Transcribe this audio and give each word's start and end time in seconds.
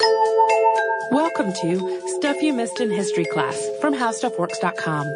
Welcome 0.00 1.52
to 1.52 2.00
Stuff 2.16 2.40
You 2.40 2.54
Missed 2.54 2.80
in 2.80 2.90
History 2.90 3.26
class 3.26 3.68
from 3.82 3.94
HowStuffWorks.com. 3.94 5.06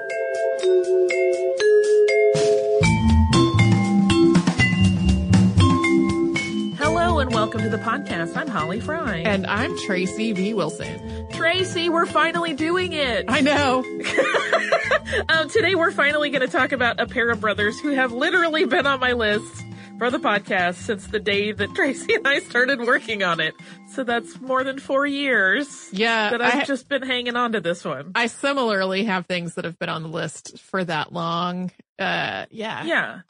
Hello 6.77 7.19
and 7.19 7.33
welcome 7.33 7.63
to 7.63 7.71
the 7.71 7.79
podcast. 7.79 8.37
I'm 8.37 8.49
Holly 8.49 8.81
Fry. 8.81 9.19
And 9.19 9.47
I'm 9.47 9.75
Tracy 9.87 10.33
V. 10.33 10.53
Wilson. 10.53 11.29
Tracy, 11.31 11.89
we're 11.89 12.05
finally 12.05 12.53
doing 12.53 12.93
it. 12.93 13.25
I 13.29 13.41
know. 13.41 13.85
um, 15.31 15.49
today 15.49 15.75
we're 15.75 15.93
finally 15.93 16.29
going 16.29 16.43
to 16.43 16.49
talk 16.49 16.73
about 16.73 17.01
a 17.01 17.07
pair 17.07 17.31
of 17.31 17.41
brothers 17.41 17.81
who 17.81 17.91
have 17.91 18.13
literally 18.13 18.67
been 18.67 18.87
on 18.87 19.01
my 19.01 19.13
list 19.13 19.65
for 19.99 20.11
the 20.11 20.19
podcast 20.19 20.75
since 20.75 21.07
the 21.07 21.21
day 21.21 21.53
that 21.53 21.75
Tracy 21.75 22.15
and 22.15 22.27
I 22.27 22.41
started 22.41 22.81
working 22.81 23.23
on 23.23 23.41
it. 23.41 23.55
So 23.93 24.05
that's 24.05 24.41
more 24.41 24.65
than 24.65 24.79
four 24.79 25.07
years. 25.07 25.89
Yeah. 25.93 26.31
That 26.31 26.43
I've 26.43 26.63
I, 26.63 26.65
just 26.65 26.89
been 26.89 27.03
hanging 27.03 27.37
on 27.37 27.53
to 27.53 27.61
this 27.61 27.85
one. 27.85 28.13
I 28.15 28.27
similarly 28.27 29.05
have 29.05 29.27
things 29.27 29.55
that 29.55 29.65
have 29.65 29.79
been 29.79 29.89
on 29.89 30.03
the 30.03 30.09
list 30.09 30.59
for 30.59 30.83
that 30.85 31.13
long. 31.13 31.71
Uh, 31.99 32.47
yeah. 32.51 32.85
Yeah. 32.85 33.21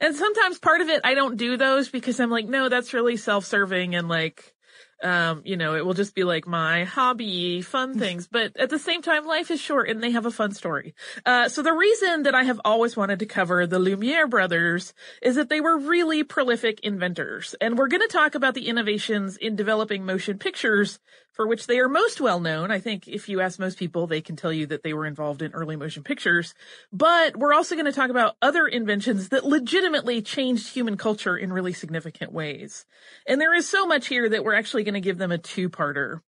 And 0.00 0.16
sometimes 0.16 0.58
part 0.58 0.80
of 0.80 0.88
it, 0.88 1.02
I 1.04 1.14
don't 1.14 1.36
do 1.36 1.56
those 1.56 1.88
because 1.88 2.18
I'm 2.20 2.30
like, 2.30 2.46
no, 2.46 2.68
that's 2.68 2.94
really 2.94 3.16
self-serving 3.16 3.94
and 3.94 4.08
like, 4.08 4.54
um, 5.02 5.42
you 5.44 5.56
know, 5.56 5.74
it 5.74 5.84
will 5.84 5.94
just 5.94 6.14
be 6.14 6.24
like 6.24 6.46
my 6.46 6.84
hobby, 6.84 7.62
fun 7.62 7.98
things. 7.98 8.26
But 8.26 8.56
at 8.56 8.70
the 8.70 8.78
same 8.78 9.02
time, 9.02 9.26
life 9.26 9.50
is 9.50 9.60
short 9.60 9.88
and 9.88 10.02
they 10.02 10.10
have 10.10 10.26
a 10.26 10.30
fun 10.30 10.52
story. 10.52 10.94
Uh, 11.24 11.48
so 11.48 11.62
the 11.62 11.72
reason 11.72 12.24
that 12.24 12.34
I 12.34 12.44
have 12.44 12.60
always 12.64 12.96
wanted 12.96 13.18
to 13.20 13.26
cover 13.26 13.66
the 13.66 13.78
Lumiere 13.78 14.26
brothers 14.26 14.94
is 15.22 15.36
that 15.36 15.48
they 15.48 15.60
were 15.60 15.78
really 15.78 16.24
prolific 16.24 16.80
inventors. 16.80 17.54
And 17.60 17.78
we're 17.78 17.88
going 17.88 18.02
to 18.02 18.08
talk 18.08 18.34
about 18.34 18.54
the 18.54 18.68
innovations 18.68 19.36
in 19.36 19.56
developing 19.56 20.04
motion 20.04 20.38
pictures 20.38 20.98
for 21.38 21.46
which 21.46 21.68
they 21.68 21.78
are 21.78 21.88
most 21.88 22.20
well 22.20 22.40
known. 22.40 22.72
I 22.72 22.80
think 22.80 23.06
if 23.06 23.28
you 23.28 23.40
ask 23.40 23.60
most 23.60 23.78
people, 23.78 24.08
they 24.08 24.20
can 24.20 24.34
tell 24.34 24.52
you 24.52 24.66
that 24.66 24.82
they 24.82 24.92
were 24.92 25.06
involved 25.06 25.40
in 25.40 25.52
early 25.52 25.76
motion 25.76 26.02
pictures. 26.02 26.52
But 26.92 27.36
we're 27.36 27.54
also 27.54 27.76
going 27.76 27.84
to 27.86 27.92
talk 27.92 28.10
about 28.10 28.34
other 28.42 28.66
inventions 28.66 29.28
that 29.28 29.44
legitimately 29.44 30.20
changed 30.20 30.72
human 30.72 30.96
culture 30.96 31.36
in 31.36 31.52
really 31.52 31.72
significant 31.72 32.32
ways. 32.32 32.84
And 33.24 33.40
there 33.40 33.54
is 33.54 33.68
so 33.68 33.86
much 33.86 34.08
here 34.08 34.28
that 34.28 34.42
we're 34.42 34.54
actually 34.54 34.82
going 34.82 34.94
to 34.94 35.00
give 35.00 35.18
them 35.18 35.30
a 35.30 35.38
two-parter. 35.38 36.22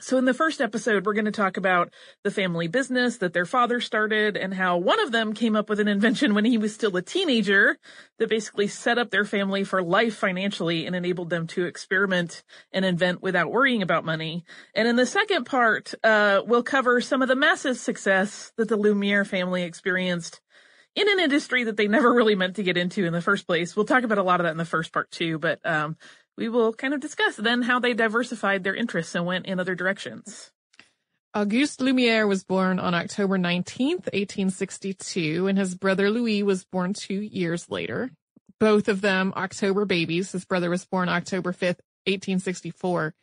So 0.00 0.18
in 0.18 0.24
the 0.24 0.34
first 0.34 0.60
episode, 0.60 1.06
we're 1.06 1.14
going 1.14 1.24
to 1.26 1.30
talk 1.30 1.56
about 1.56 1.92
the 2.24 2.30
family 2.30 2.66
business 2.66 3.18
that 3.18 3.32
their 3.32 3.46
father 3.46 3.80
started 3.80 4.36
and 4.36 4.52
how 4.52 4.76
one 4.76 5.00
of 5.00 5.12
them 5.12 5.34
came 5.34 5.54
up 5.54 5.68
with 5.68 5.78
an 5.78 5.88
invention 5.88 6.34
when 6.34 6.44
he 6.44 6.58
was 6.58 6.74
still 6.74 6.96
a 6.96 7.02
teenager 7.02 7.78
that 8.18 8.28
basically 8.28 8.66
set 8.66 8.98
up 8.98 9.10
their 9.10 9.24
family 9.24 9.62
for 9.62 9.82
life 9.82 10.16
financially 10.16 10.86
and 10.86 10.96
enabled 10.96 11.30
them 11.30 11.46
to 11.46 11.64
experiment 11.64 12.42
and 12.72 12.84
invent 12.84 13.22
without 13.22 13.52
worrying 13.52 13.82
about 13.82 14.04
money. 14.04 14.44
And 14.74 14.88
in 14.88 14.96
the 14.96 15.06
second 15.06 15.44
part, 15.44 15.94
uh, 16.02 16.42
we'll 16.44 16.64
cover 16.64 17.00
some 17.00 17.22
of 17.22 17.28
the 17.28 17.36
massive 17.36 17.78
success 17.78 18.52
that 18.56 18.68
the 18.68 18.76
Lumiere 18.76 19.24
family 19.24 19.62
experienced 19.62 20.40
in 20.94 21.08
an 21.08 21.20
industry 21.20 21.64
that 21.64 21.76
they 21.76 21.88
never 21.88 22.12
really 22.12 22.36
meant 22.36 22.56
to 22.56 22.62
get 22.62 22.76
into 22.76 23.04
in 23.04 23.12
the 23.12 23.20
first 23.20 23.46
place. 23.46 23.74
We'll 23.74 23.86
talk 23.86 24.04
about 24.04 24.18
a 24.18 24.22
lot 24.22 24.40
of 24.40 24.44
that 24.44 24.52
in 24.52 24.58
the 24.58 24.64
first 24.64 24.92
part 24.92 25.10
too, 25.10 25.38
but 25.38 25.64
um, 25.64 25.96
we 26.36 26.48
will 26.48 26.72
kind 26.72 26.94
of 26.94 27.00
discuss 27.00 27.36
then 27.36 27.62
how 27.62 27.78
they 27.78 27.94
diversified 27.94 28.64
their 28.64 28.74
interests 28.74 29.14
and 29.14 29.26
went 29.26 29.46
in 29.46 29.60
other 29.60 29.74
directions. 29.74 30.50
Auguste 31.34 31.80
Lumiere 31.80 32.28
was 32.28 32.44
born 32.44 32.78
on 32.78 32.94
October 32.94 33.36
19th, 33.36 34.06
1862, 34.12 35.48
and 35.48 35.58
his 35.58 35.74
brother 35.74 36.08
Louis 36.08 36.44
was 36.44 36.64
born 36.64 36.92
two 36.92 37.20
years 37.20 37.68
later. 37.68 38.10
Both 38.60 38.86
of 38.88 39.00
them 39.00 39.32
October 39.36 39.84
babies. 39.84 40.30
His 40.30 40.44
brother 40.44 40.70
was 40.70 40.84
born 40.84 41.08
October 41.08 41.52
5th, 41.52 41.82
1864. 42.06 43.14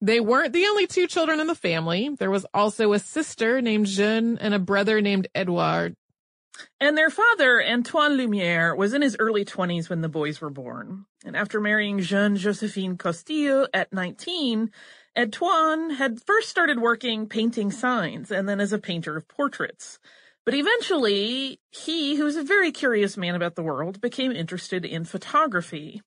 They 0.00 0.18
weren't 0.20 0.52
the 0.52 0.66
only 0.66 0.86
two 0.86 1.06
children 1.06 1.38
in 1.38 1.46
the 1.46 1.54
family. 1.54 2.10
There 2.18 2.30
was 2.30 2.44
also 2.52 2.92
a 2.92 2.98
sister 2.98 3.62
named 3.62 3.86
Jeanne 3.86 4.36
and 4.38 4.52
a 4.52 4.58
brother 4.58 5.00
named 5.00 5.28
Edouard. 5.34 5.94
And 6.80 6.96
their 6.96 7.10
father, 7.10 7.64
Antoine 7.64 8.16
Lumiere, 8.16 8.74
was 8.76 8.94
in 8.94 9.02
his 9.02 9.16
early 9.18 9.44
20s 9.44 9.88
when 9.88 10.02
the 10.02 10.08
boys 10.08 10.40
were 10.40 10.50
born. 10.50 11.06
And 11.24 11.36
after 11.36 11.60
marrying 11.60 12.00
Jeanne 12.00 12.36
Josephine 12.36 12.96
Costillo 12.96 13.66
at 13.72 13.92
19, 13.92 14.70
Antoine 15.16 15.90
had 15.90 16.22
first 16.24 16.48
started 16.48 16.80
working 16.80 17.28
painting 17.28 17.70
signs 17.70 18.30
and 18.30 18.48
then 18.48 18.60
as 18.60 18.72
a 18.72 18.78
painter 18.78 19.16
of 19.16 19.28
portraits. 19.28 19.98
But 20.44 20.54
eventually, 20.54 21.60
he, 21.70 22.16
who 22.16 22.24
was 22.24 22.36
a 22.36 22.42
very 22.42 22.70
curious 22.70 23.16
man 23.16 23.34
about 23.34 23.54
the 23.54 23.62
world, 23.62 24.00
became 24.00 24.32
interested 24.32 24.84
in 24.84 25.04
photography. 25.04 26.02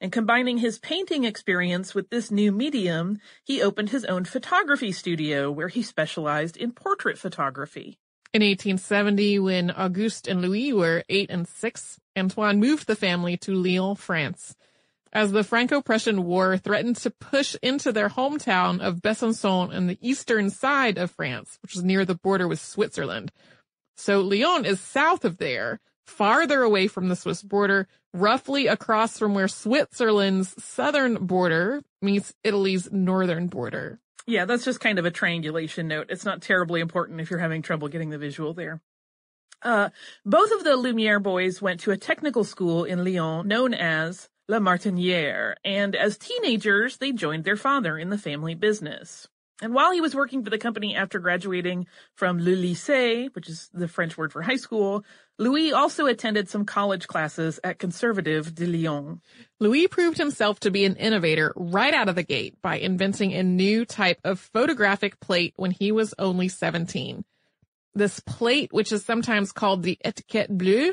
And 0.00 0.12
combining 0.12 0.58
his 0.58 0.78
painting 0.78 1.24
experience 1.24 1.94
with 1.94 2.08
this 2.08 2.30
new 2.30 2.52
medium, 2.52 3.18
he 3.44 3.60
opened 3.60 3.90
his 3.90 4.04
own 4.04 4.24
photography 4.24 4.92
studio 4.92 5.50
where 5.50 5.68
he 5.68 5.82
specialized 5.82 6.56
in 6.56 6.72
portrait 6.72 7.18
photography. 7.18 7.98
In 8.32 8.42
1870, 8.42 9.40
when 9.40 9.72
Auguste 9.72 10.28
and 10.28 10.40
Louis 10.40 10.72
were 10.72 11.02
eight 11.08 11.30
and 11.30 11.48
six, 11.48 11.98
Antoine 12.16 12.60
moved 12.60 12.86
the 12.86 12.94
family 12.94 13.36
to 13.38 13.52
Lyon, 13.52 13.96
France. 13.96 14.54
as 15.12 15.32
the 15.32 15.42
Franco-Prussian 15.42 16.24
War 16.24 16.56
threatened 16.56 16.94
to 16.98 17.10
push 17.10 17.56
into 17.62 17.90
their 17.90 18.08
hometown 18.08 18.80
of 18.80 19.02
Besançon 19.02 19.72
in 19.72 19.88
the 19.88 19.98
eastern 20.00 20.48
side 20.48 20.98
of 20.98 21.10
France, 21.10 21.58
which 21.62 21.74
is 21.74 21.82
near 21.82 22.04
the 22.04 22.14
border 22.14 22.46
with 22.46 22.60
Switzerland. 22.60 23.32
So 23.96 24.20
Lyon 24.20 24.64
is 24.64 24.80
south 24.80 25.24
of 25.24 25.38
there, 25.38 25.80
farther 26.06 26.62
away 26.62 26.86
from 26.86 27.08
the 27.08 27.16
Swiss 27.16 27.42
border, 27.42 27.88
roughly 28.14 28.68
across 28.68 29.18
from 29.18 29.34
where 29.34 29.48
Switzerland's 29.48 30.54
southern 30.62 31.26
border 31.26 31.82
meets 32.00 32.32
Italy's 32.44 32.90
northern 32.92 33.48
border. 33.48 33.98
Yeah, 34.26 34.44
that's 34.44 34.64
just 34.64 34.80
kind 34.80 34.98
of 34.98 35.06
a 35.06 35.10
triangulation 35.10 35.88
note. 35.88 36.06
It's 36.10 36.24
not 36.24 36.42
terribly 36.42 36.80
important 36.80 37.20
if 37.20 37.30
you're 37.30 37.38
having 37.38 37.62
trouble 37.62 37.88
getting 37.88 38.10
the 38.10 38.18
visual 38.18 38.54
there. 38.54 38.80
Uh, 39.62 39.90
both 40.24 40.50
of 40.52 40.64
the 40.64 40.76
Lumiere 40.76 41.20
boys 41.20 41.60
went 41.60 41.80
to 41.80 41.90
a 41.90 41.96
technical 41.96 42.44
school 42.44 42.84
in 42.84 43.04
Lyon 43.04 43.46
known 43.46 43.74
as 43.74 44.28
La 44.48 44.58
Martiniere, 44.58 45.54
and 45.64 45.94
as 45.94 46.18
teenagers, 46.18 46.96
they 46.96 47.12
joined 47.12 47.44
their 47.44 47.56
father 47.56 47.98
in 47.98 48.10
the 48.10 48.18
family 48.18 48.54
business. 48.54 49.28
And 49.62 49.74
while 49.74 49.92
he 49.92 50.00
was 50.00 50.14
working 50.14 50.42
for 50.42 50.50
the 50.50 50.58
company 50.58 50.96
after 50.96 51.18
graduating 51.18 51.86
from 52.14 52.38
Le 52.38 52.52
Lycée, 52.52 53.34
which 53.34 53.48
is 53.48 53.68
the 53.72 53.88
French 53.88 54.16
word 54.16 54.32
for 54.32 54.42
high 54.42 54.56
school, 54.56 55.04
Louis 55.40 55.72
also 55.72 56.04
attended 56.04 56.50
some 56.50 56.66
college 56.66 57.06
classes 57.06 57.58
at 57.64 57.78
Conservatoire 57.78 58.42
de 58.42 58.66
Lyon. 58.66 59.22
Louis 59.58 59.88
proved 59.88 60.18
himself 60.18 60.60
to 60.60 60.70
be 60.70 60.84
an 60.84 60.96
innovator 60.96 61.54
right 61.56 61.94
out 61.94 62.10
of 62.10 62.14
the 62.14 62.22
gate 62.22 62.60
by 62.60 62.76
inventing 62.76 63.32
a 63.32 63.42
new 63.42 63.86
type 63.86 64.20
of 64.22 64.38
photographic 64.38 65.18
plate 65.18 65.54
when 65.56 65.70
he 65.70 65.92
was 65.92 66.12
only 66.18 66.48
17. 66.48 67.24
This 67.94 68.20
plate, 68.20 68.70
which 68.70 68.92
is 68.92 69.02
sometimes 69.02 69.50
called 69.50 69.82
the 69.82 69.96
etiquette 70.04 70.50
bleue, 70.50 70.92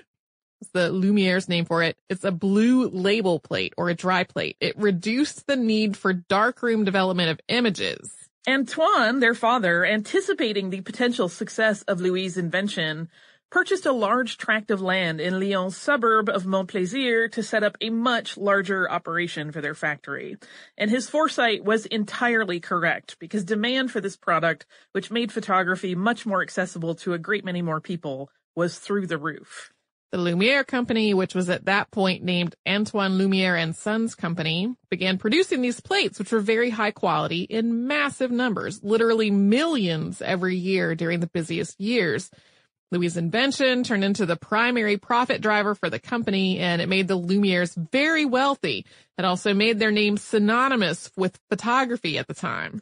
is 0.62 0.70
the 0.72 0.92
Lumiere's 0.92 1.50
name 1.50 1.66
for 1.66 1.84
it. 1.84 1.98
It's 2.10 2.24
a 2.24 2.32
blue 2.32 2.88
label 2.88 3.42
plate 3.42 3.74
or 3.78 3.90
a 3.90 3.96
dry 3.96 4.24
plate. 4.24 4.56
It 4.62 4.78
reduced 4.78 5.46
the 5.48 5.58
need 5.58 5.98
for 5.98 6.14
darkroom 6.14 6.86
development 6.86 7.32
of 7.32 7.42
images. 7.50 8.14
Antoine, 8.48 9.20
their 9.20 9.36
father, 9.36 9.86
anticipating 9.86 10.70
the 10.70 10.80
potential 10.80 11.28
success 11.28 11.82
of 11.82 12.00
Louis' 12.00 12.38
invention, 12.38 13.10
purchased 13.50 13.86
a 13.86 13.92
large 13.92 14.38
tract 14.38 14.72
of 14.72 14.82
land 14.82 15.22
in 15.22 15.40
Lyon's 15.40 15.78
suburb 15.78 16.30
of 16.30 16.44
Montplaisir 16.46 17.32
to 17.32 17.44
set 17.44 17.64
up 17.64 17.78
a 17.80 17.90
much 17.90 18.38
larger 18.38 18.90
operation 18.90 19.52
for 19.52 19.62
their 19.62 19.76
factory. 19.76 20.38
And 20.78 20.92
his 20.92 21.10
foresight 21.10 21.64
was 21.64 21.86
entirely 21.86 22.60
correct 22.60 23.18
because 23.20 23.46
demand 23.46 23.92
for 23.92 24.02
this 24.02 24.18
product, 24.18 24.66
which 24.92 25.12
made 25.12 25.32
photography 25.32 25.96
much 25.96 26.26
more 26.26 26.42
accessible 26.42 26.96
to 26.96 27.14
a 27.14 27.20
great 27.20 27.46
many 27.46 27.62
more 27.62 27.82
people, 27.82 28.30
was 28.56 28.80
through 28.80 29.08
the 29.08 29.18
roof. 29.18 29.72
The 30.12 30.18
Lumiere 30.18 30.64
Company, 30.64 31.14
which 31.14 31.36
was 31.36 31.50
at 31.50 31.66
that 31.66 31.92
point 31.92 32.24
named 32.24 32.56
Antoine 32.66 33.18
Lumiere 33.18 33.58
and 33.58 33.76
Sons 33.76 34.16
Company, 34.16 34.74
began 34.90 35.18
producing 35.18 35.62
these 35.62 35.82
plates, 35.82 36.18
which 36.18 36.32
were 36.32 36.40
very 36.40 36.70
high 36.70 36.92
quality 36.92 37.42
in 37.42 37.88
massive 37.88 38.32
numbers, 38.32 38.82
literally 38.82 39.32
millions 39.32 40.22
every 40.22 40.56
year 40.56 40.96
during 40.96 41.20
the 41.20 41.28
busiest 41.28 41.80
years. 41.82 42.32
Louis' 42.92 43.18
invention 43.18 43.84
turned 43.84 44.04
into 44.04 44.26
the 44.26 44.38
primary 44.38 44.98
profit 44.98 45.42
driver 45.42 45.76
for 45.76 45.90
the 45.90 46.00
company 46.00 46.60
and 46.60 46.82
it 46.82 46.88
made 46.88 47.08
the 47.08 47.20
Lumieres 47.20 47.76
very 47.92 48.26
wealthy. 48.26 48.86
It 49.18 49.26
also 49.26 49.54
made 49.54 49.80
their 49.80 49.92
name 49.92 50.18
synonymous 50.18 51.12
with 51.18 51.40
photography 51.50 52.18
at 52.18 52.28
the 52.28 52.34
time. 52.34 52.82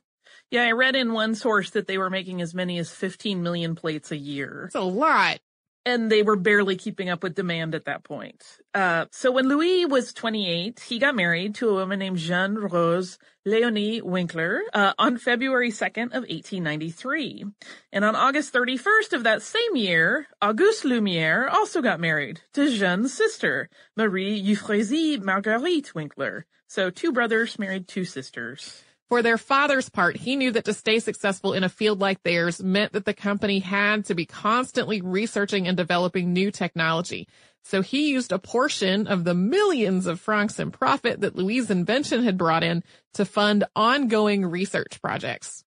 Yeah, 0.52 0.64
I 0.64 0.72
read 0.74 0.96
in 0.96 1.14
one 1.14 1.34
source 1.34 1.72
that 1.72 1.88
they 1.88 1.98
were 1.98 2.12
making 2.12 2.42
as 2.42 2.54
many 2.54 2.78
as 2.78 2.92
15 2.92 3.42
million 3.42 3.74
plates 3.74 4.12
a 4.12 4.18
year. 4.18 4.66
It's 4.68 4.76
a 4.76 4.82
lot 4.82 5.40
and 5.86 6.12
they 6.12 6.24
were 6.24 6.36
barely 6.36 6.76
keeping 6.76 7.10
up 7.10 7.22
with 7.22 7.36
demand 7.36 7.76
at 7.76 7.86
that 7.86 8.04
point. 8.04 8.44
Uh, 8.74 9.06
so 9.12 9.32
when 9.32 9.48
Louis 9.48 9.86
was 9.86 10.14
28, 10.14 10.80
he 10.80 10.98
got 11.00 11.16
married 11.16 11.56
to 11.56 11.70
a 11.70 11.74
woman 11.74 12.00
named 12.00 12.18
Jeanne 12.18 12.56
Rose 12.56 13.20
Leonie 13.46 14.02
Winkler 14.02 14.62
uh, 14.74 14.94
on 14.98 15.18
February 15.18 15.70
2nd 15.70 16.08
of 16.08 16.24
1893. 16.24 17.46
And 17.94 18.04
on 18.04 18.16
August 18.16 18.54
31st 18.54 19.14
of 19.14 19.24
that 19.24 19.44
same 19.44 19.76
year, 19.76 20.28
Auguste 20.42 20.86
Lumiere 20.86 21.48
also 21.48 21.82
got 21.82 22.00
married 22.00 22.42
to 22.54 22.76
Jeanne's 22.76 23.14
sister, 23.14 23.70
Marie 23.96 24.42
Euphrasie 24.42 25.22
Marguerite 25.22 25.94
Winkler. 25.94 26.46
So 26.68 26.90
two 26.90 27.12
brothers 27.12 27.60
married 27.60 27.88
two 27.88 28.06
sisters. 28.06 28.85
For 29.10 29.22
their 29.22 29.38
father's 29.38 29.90
part, 29.90 30.18
he 30.18 30.36
knew 30.36 30.52
that 30.52 30.66
to 30.66 30.74
stay 30.74 31.00
successful 31.00 31.54
in 31.54 31.64
a 31.64 31.70
field 31.70 32.00
like 32.00 32.24
theirs 32.24 32.64
meant 32.64 32.94
that 32.94 33.06
the 33.06 33.14
company 33.14 33.60
had 33.60 34.06
to 34.06 34.16
be 34.16 34.26
constantly 34.26 35.02
researching 35.02 35.68
and 35.68 35.78
developing 35.78 36.34
new 36.34 36.50
technology. 36.50 37.28
So 37.64 37.82
he 37.82 38.10
used 38.10 38.32
a 38.32 38.40
portion 38.40 39.08
of 39.08 39.24
the 39.24 39.36
millions 39.36 40.08
of 40.08 40.20
francs 40.20 40.60
in 40.60 40.72
profit 40.72 41.22
that 41.22 41.36
Louis' 41.36 41.70
invention 41.70 42.24
had 42.24 42.38
brought 42.38 42.64
in 42.64 42.84
to 43.14 43.26
fund 43.26 43.64
ongoing 43.76 44.46
research 44.46 45.00
projects. 45.02 45.64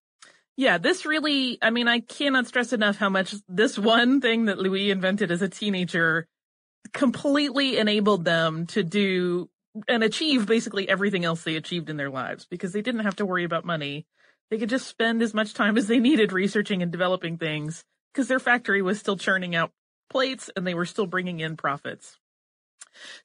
Yeah, 0.57 0.77
this 0.77 1.05
really, 1.05 1.57
I 1.61 1.69
mean, 1.69 1.87
I 1.87 2.01
cannot 2.01 2.47
stress 2.47 2.73
enough 2.73 2.97
how 2.97 3.09
much 3.09 3.33
this 3.47 3.79
one 3.79 4.19
thing 4.19 4.45
that 4.45 4.59
Louis 4.59 4.91
invented 4.91 5.31
as 5.31 5.41
a 5.41 5.47
teenager 5.47 6.27
completely 6.93 7.77
enabled 7.77 8.25
them 8.25 8.65
to 8.67 8.83
do 8.83 9.49
and 9.87 10.03
achieve 10.03 10.45
basically 10.45 10.89
everything 10.89 11.25
else 11.25 11.43
they 11.43 11.55
achieved 11.55 11.89
in 11.89 11.97
their 11.97 12.09
lives 12.09 12.45
because 12.45 12.73
they 12.73 12.81
didn't 12.81 13.01
have 13.01 13.15
to 13.17 13.25
worry 13.25 13.43
about 13.43 13.65
money. 13.65 14.05
They 14.49 14.57
could 14.57 14.69
just 14.69 14.87
spend 14.87 15.21
as 15.21 15.33
much 15.33 15.53
time 15.53 15.77
as 15.77 15.87
they 15.87 15.99
needed 15.99 16.31
researching 16.31 16.81
and 16.81 16.91
developing 16.91 17.37
things 17.37 17.83
because 18.13 18.27
their 18.27 18.39
factory 18.39 18.81
was 18.81 18.99
still 18.99 19.17
churning 19.17 19.55
out 19.55 19.71
plates 20.09 20.49
and 20.55 20.65
they 20.65 20.73
were 20.73 20.85
still 20.85 21.05
bringing 21.05 21.39
in 21.39 21.55
profits. 21.55 22.17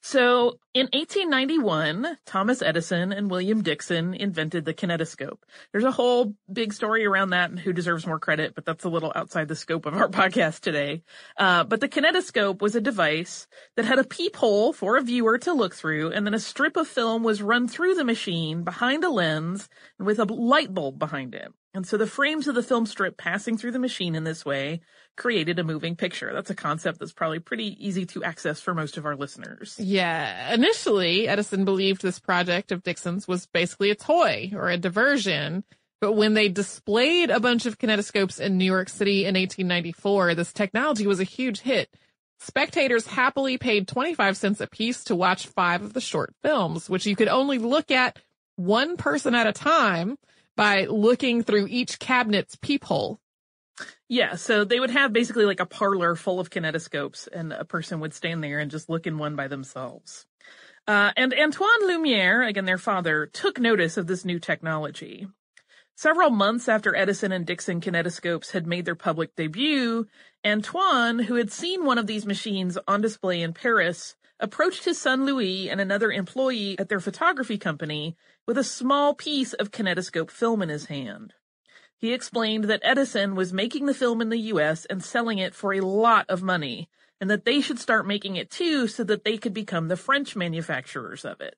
So 0.01 0.59
in 0.73 0.87
1891, 0.93 2.17
Thomas 2.25 2.61
Edison 2.61 3.11
and 3.11 3.29
William 3.29 3.61
Dickson 3.61 4.13
invented 4.13 4.65
the 4.65 4.73
kinetoscope. 4.73 5.39
There's 5.71 5.83
a 5.83 5.91
whole 5.91 6.35
big 6.51 6.73
story 6.73 7.05
around 7.05 7.31
that 7.31 7.49
and 7.49 7.59
who 7.59 7.73
deserves 7.73 8.05
more 8.05 8.19
credit, 8.19 8.55
but 8.55 8.65
that's 8.65 8.83
a 8.83 8.89
little 8.89 9.11
outside 9.15 9.47
the 9.47 9.55
scope 9.55 9.85
of 9.85 9.95
our 9.95 10.07
podcast 10.09 10.61
today. 10.61 11.03
Uh, 11.37 11.63
but 11.63 11.81
the 11.81 11.89
kinetoscope 11.89 12.61
was 12.61 12.75
a 12.75 12.81
device 12.81 13.47
that 13.75 13.85
had 13.85 13.99
a 13.99 14.03
peephole 14.03 14.73
for 14.73 14.97
a 14.97 15.01
viewer 15.01 15.37
to 15.39 15.53
look 15.53 15.75
through, 15.75 16.11
and 16.11 16.25
then 16.25 16.33
a 16.33 16.39
strip 16.39 16.77
of 16.77 16.87
film 16.87 17.23
was 17.23 17.41
run 17.41 17.67
through 17.67 17.95
the 17.95 18.03
machine 18.03 18.63
behind 18.63 19.03
a 19.03 19.09
lens 19.09 19.69
with 19.99 20.19
a 20.19 20.25
light 20.25 20.73
bulb 20.73 20.99
behind 20.99 21.35
it. 21.35 21.51
And 21.75 21.85
so 21.85 21.97
the 21.97 22.07
frames 22.07 22.47
of 22.47 22.55
the 22.55 22.63
film 22.63 22.85
strip 22.85 23.17
passing 23.17 23.57
through 23.57 23.73
the 23.73 23.79
machine 23.79 24.15
in 24.15 24.23
this 24.23 24.45
way 24.45 24.79
created 25.17 25.59
a 25.59 25.63
moving 25.65 25.97
picture. 25.97 26.31
That's 26.33 26.49
a 26.49 26.55
concept 26.55 26.99
that's 26.99 27.11
probably 27.11 27.39
pretty 27.39 27.75
easy 27.85 28.05
to 28.07 28.23
access 28.23 28.61
for 28.61 28.73
most 28.73 28.95
of 28.95 29.05
our 29.05 29.17
listeners. 29.17 29.75
Yeah. 29.77 30.53
Initially, 30.53 31.27
Edison 31.27 31.65
believed 31.65 32.01
this 32.01 32.17
project 32.17 32.71
of 32.71 32.81
Dickson's 32.81 33.27
was 33.27 33.47
basically 33.47 33.91
a 33.91 33.95
toy 33.95 34.53
or 34.55 34.69
a 34.69 34.77
diversion. 34.77 35.65
But 35.99 36.13
when 36.13 36.33
they 36.33 36.47
displayed 36.47 37.29
a 37.29 37.41
bunch 37.41 37.65
of 37.65 37.77
kinetoscopes 37.77 38.39
in 38.39 38.57
New 38.57 38.63
York 38.63 38.87
City 38.87 39.25
in 39.25 39.35
1894, 39.35 40.33
this 40.33 40.53
technology 40.53 41.05
was 41.05 41.19
a 41.19 41.25
huge 41.25 41.59
hit. 41.59 41.89
Spectators 42.39 43.05
happily 43.05 43.57
paid 43.57 43.89
25 43.89 44.37
cents 44.37 44.61
a 44.61 44.67
piece 44.67 45.03
to 45.05 45.15
watch 45.15 45.47
five 45.47 45.81
of 45.81 45.91
the 45.91 45.99
short 45.99 46.33
films, 46.41 46.89
which 46.89 47.05
you 47.05 47.17
could 47.17 47.27
only 47.27 47.57
look 47.57 47.91
at 47.91 48.17
one 48.55 48.95
person 48.95 49.35
at 49.35 49.47
a 49.47 49.51
time 49.51 50.17
by 50.55 50.85
looking 50.85 51.43
through 51.43 51.67
each 51.67 51.99
cabinet's 51.99 52.55
peephole. 52.55 53.19
Yeah, 54.07 54.35
so 54.35 54.63
they 54.63 54.79
would 54.79 54.91
have 54.91 55.11
basically 55.11 55.45
like 55.45 55.59
a 55.59 55.65
parlor 55.65 56.15
full 56.15 56.39
of 56.39 56.49
kinetoscopes 56.49 57.27
and 57.27 57.51
a 57.51 57.65
person 57.65 57.99
would 57.99 58.13
stand 58.13 58.43
there 58.43 58.59
and 58.59 58.71
just 58.71 58.89
look 58.89 59.07
in 59.07 59.17
one 59.17 59.35
by 59.35 59.47
themselves. 59.47 60.25
Uh, 60.87 61.11
and 61.17 61.33
Antoine 61.33 61.87
Lumiere, 61.87 62.43
again 62.43 62.65
their 62.65 62.77
father, 62.77 63.25
took 63.25 63.59
notice 63.59 63.97
of 63.97 64.05
this 64.05 64.23
new 64.23 64.39
technology. 64.39 65.27
Several 65.97 66.29
months 66.29 66.67
after 66.67 66.95
Edison 66.95 67.31
and 67.31 67.45
Dickson 67.45 67.81
kinetoscopes 67.81 68.51
had 68.51 68.67
made 68.67 68.85
their 68.85 68.95
public 68.95 69.35
debut, 69.35 70.07
Antoine, 70.45 71.19
who 71.19 71.35
had 71.35 71.51
seen 71.51 71.85
one 71.85 71.97
of 71.97 72.05
these 72.05 72.25
machines 72.25 72.77
on 72.87 73.01
display 73.01 73.41
in 73.41 73.53
Paris, 73.53 74.15
approached 74.39 74.85
his 74.85 74.99
son 74.99 75.25
Louis 75.25 75.69
and 75.69 75.79
another 75.79 76.11
employee 76.11 76.77
at 76.77 76.89
their 76.89 76.99
photography 76.99 77.57
company 77.57 78.15
with 78.45 78.57
a 78.57 78.63
small 78.63 79.13
piece 79.13 79.53
of 79.53 79.71
kinetoscope 79.71 80.31
film 80.31 80.61
in 80.61 80.69
his 80.69 80.85
hand. 80.85 81.33
He 81.97 82.13
explained 82.13 82.65
that 82.65 82.81
Edison 82.83 83.35
was 83.35 83.53
making 83.53 83.85
the 83.85 83.93
film 83.93 84.21
in 84.21 84.29
the 84.29 84.39
US 84.53 84.85
and 84.85 85.03
selling 85.03 85.37
it 85.39 85.55
for 85.55 85.73
a 85.73 85.81
lot 85.81 86.25
of 86.29 86.43
money, 86.43 86.89
and 87.21 87.29
that 87.29 87.45
they 87.45 87.61
should 87.61 87.79
start 87.79 88.05
making 88.05 88.35
it 88.35 88.49
too 88.49 88.87
so 88.87 89.03
that 89.05 89.23
they 89.23 89.37
could 89.37 89.53
become 89.53 89.87
the 89.87 89.97
French 89.97 90.35
manufacturers 90.35 91.23
of 91.23 91.39
it. 91.41 91.55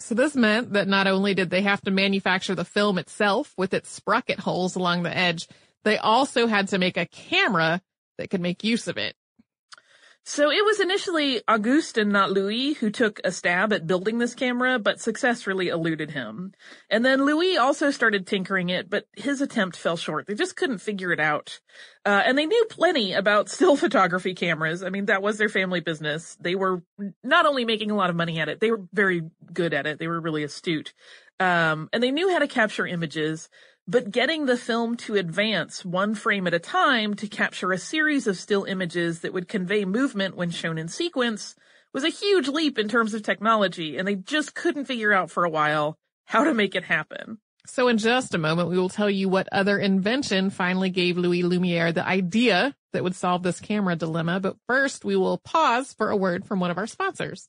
So 0.00 0.14
this 0.14 0.36
meant 0.36 0.74
that 0.74 0.86
not 0.86 1.06
only 1.06 1.34
did 1.34 1.50
they 1.50 1.62
have 1.62 1.80
to 1.82 1.90
manufacture 1.90 2.54
the 2.54 2.64
film 2.64 2.98
itself 2.98 3.52
with 3.56 3.74
its 3.74 3.90
sprocket 3.90 4.38
holes 4.38 4.76
along 4.76 5.02
the 5.02 5.16
edge, 5.16 5.48
they 5.84 5.98
also 5.98 6.46
had 6.46 6.68
to 6.68 6.78
make 6.78 6.96
a 6.96 7.06
camera 7.06 7.80
that 8.18 8.30
could 8.30 8.40
make 8.40 8.62
use 8.62 8.86
of 8.86 8.96
it. 8.96 9.16
So 10.30 10.50
it 10.50 10.62
was 10.62 10.78
initially 10.78 11.40
Auguste 11.48 11.96
and 11.96 12.12
not 12.12 12.30
Louis 12.30 12.74
who 12.74 12.90
took 12.90 13.18
a 13.24 13.32
stab 13.32 13.72
at 13.72 13.86
building 13.86 14.18
this 14.18 14.34
camera, 14.34 14.78
but 14.78 15.00
success 15.00 15.46
really 15.46 15.68
eluded 15.68 16.10
him. 16.10 16.52
And 16.90 17.02
then 17.02 17.24
Louis 17.24 17.56
also 17.56 17.90
started 17.90 18.26
tinkering 18.26 18.68
it, 18.68 18.90
but 18.90 19.06
his 19.16 19.40
attempt 19.40 19.74
fell 19.74 19.96
short. 19.96 20.26
They 20.26 20.34
just 20.34 20.54
couldn't 20.54 20.82
figure 20.82 21.12
it 21.12 21.18
out. 21.18 21.60
Uh, 22.04 22.22
and 22.26 22.36
they 22.36 22.44
knew 22.44 22.66
plenty 22.68 23.14
about 23.14 23.48
still 23.48 23.74
photography 23.74 24.34
cameras. 24.34 24.82
I 24.82 24.90
mean, 24.90 25.06
that 25.06 25.22
was 25.22 25.38
their 25.38 25.48
family 25.48 25.80
business. 25.80 26.36
They 26.38 26.54
were 26.54 26.82
not 27.24 27.46
only 27.46 27.64
making 27.64 27.90
a 27.90 27.96
lot 27.96 28.10
of 28.10 28.16
money 28.16 28.38
at 28.38 28.50
it, 28.50 28.60
they 28.60 28.70
were 28.70 28.82
very 28.92 29.22
good 29.50 29.72
at 29.72 29.86
it. 29.86 29.98
They 29.98 30.08
were 30.08 30.20
really 30.20 30.44
astute. 30.44 30.92
Um, 31.40 31.88
and 31.90 32.02
they 32.02 32.10
knew 32.10 32.30
how 32.30 32.40
to 32.40 32.48
capture 32.48 32.86
images, 32.86 33.48
but 33.88 34.10
getting 34.10 34.44
the 34.44 34.56
film 34.58 34.98
to 34.98 35.14
advance 35.14 35.82
one 35.82 36.14
frame 36.14 36.46
at 36.46 36.52
a 36.52 36.58
time 36.58 37.14
to 37.14 37.26
capture 37.26 37.72
a 37.72 37.78
series 37.78 38.26
of 38.26 38.36
still 38.36 38.64
images 38.64 39.20
that 39.20 39.32
would 39.32 39.48
convey 39.48 39.86
movement 39.86 40.36
when 40.36 40.50
shown 40.50 40.76
in 40.76 40.88
sequence 40.88 41.56
was 41.94 42.04
a 42.04 42.10
huge 42.10 42.48
leap 42.48 42.78
in 42.78 42.86
terms 42.86 43.14
of 43.14 43.22
technology, 43.22 43.96
and 43.96 44.06
they 44.06 44.14
just 44.14 44.54
couldn't 44.54 44.84
figure 44.84 45.14
out 45.14 45.30
for 45.30 45.44
a 45.44 45.50
while 45.50 45.96
how 46.26 46.44
to 46.44 46.52
make 46.52 46.74
it 46.74 46.84
happen. 46.84 47.38
So 47.64 47.88
in 47.88 47.96
just 47.96 48.34
a 48.34 48.38
moment, 48.38 48.68
we 48.68 48.78
will 48.78 48.90
tell 48.90 49.08
you 49.08 49.30
what 49.30 49.48
other 49.52 49.78
invention 49.78 50.50
finally 50.50 50.90
gave 50.90 51.16
Louis 51.16 51.42
Lumiere 51.42 51.92
the 51.92 52.06
idea 52.06 52.74
that 52.92 53.02
would 53.02 53.14
solve 53.14 53.42
this 53.42 53.60
camera 53.60 53.96
dilemma. 53.96 54.38
But 54.38 54.56
first, 54.66 55.04
we 55.04 55.16
will 55.16 55.38
pause 55.38 55.94
for 55.94 56.10
a 56.10 56.16
word 56.16 56.46
from 56.46 56.60
one 56.60 56.70
of 56.70 56.78
our 56.78 56.86
sponsors. 56.86 57.48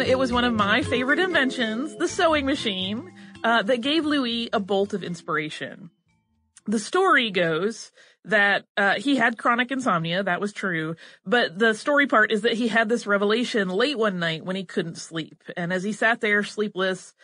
It 0.00 0.18
was 0.18 0.32
one 0.32 0.44
of 0.44 0.54
my 0.54 0.82
favorite 0.82 1.18
inventions, 1.18 1.96
the 1.96 2.08
sewing 2.08 2.46
machine, 2.46 3.12
uh, 3.44 3.62
that 3.62 3.80
gave 3.80 4.04
Louis 4.04 4.48
a 4.52 4.60
bolt 4.60 4.94
of 4.94 5.02
inspiration. 5.02 5.90
The 6.66 6.78
story 6.78 7.30
goes 7.30 7.90
that 8.24 8.64
uh, 8.76 8.94
he 8.94 9.16
had 9.16 9.38
chronic 9.38 9.70
insomnia. 9.70 10.22
That 10.22 10.40
was 10.40 10.52
true. 10.52 10.94
But 11.26 11.58
the 11.58 11.74
story 11.74 12.06
part 12.06 12.30
is 12.30 12.42
that 12.42 12.52
he 12.52 12.68
had 12.68 12.88
this 12.88 13.06
revelation 13.06 13.68
late 13.68 13.98
one 13.98 14.18
night 14.18 14.44
when 14.44 14.56
he 14.56 14.64
couldn't 14.64 14.98
sleep. 14.98 15.42
And 15.56 15.72
as 15.72 15.82
he 15.82 15.92
sat 15.92 16.20
there 16.20 16.44
sleepless, 16.44 17.14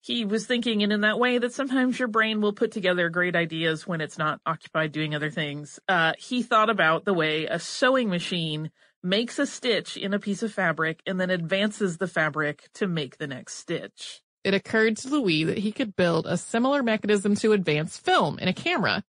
he 0.00 0.24
was 0.24 0.46
thinking 0.46 0.82
and 0.82 0.92
in 0.92 1.02
that 1.02 1.20
way 1.20 1.38
that 1.38 1.54
sometimes 1.54 1.96
your 1.96 2.08
brain 2.08 2.40
will 2.40 2.52
put 2.52 2.72
together 2.72 3.08
great 3.08 3.36
ideas 3.36 3.86
when 3.86 4.00
it's 4.00 4.18
not 4.18 4.40
occupied 4.44 4.90
doing 4.90 5.14
other 5.14 5.30
things. 5.30 5.78
Uh, 5.88 6.12
he 6.18 6.42
thought 6.42 6.70
about 6.70 7.04
the 7.04 7.14
way 7.14 7.46
a 7.46 7.60
sewing 7.60 8.08
machine 8.08 8.72
makes 9.02 9.38
a 9.38 9.46
stitch 9.46 9.96
in 9.96 10.14
a 10.14 10.18
piece 10.18 10.42
of 10.42 10.52
fabric 10.52 11.00
and 11.06 11.20
then 11.20 11.30
advances 11.30 11.98
the 11.98 12.06
fabric 12.06 12.68
to 12.74 12.86
make 12.86 13.18
the 13.18 13.26
next 13.26 13.54
stitch. 13.54 14.22
It 14.44 14.54
occurred 14.54 14.96
to 14.98 15.08
Louis 15.08 15.44
that 15.44 15.58
he 15.58 15.72
could 15.72 15.96
build 15.96 16.26
a 16.26 16.36
similar 16.36 16.82
mechanism 16.82 17.34
to 17.36 17.52
advance 17.52 17.96
film 17.96 18.38
in 18.38 18.48
a 18.48 18.52
camera. 18.52 19.04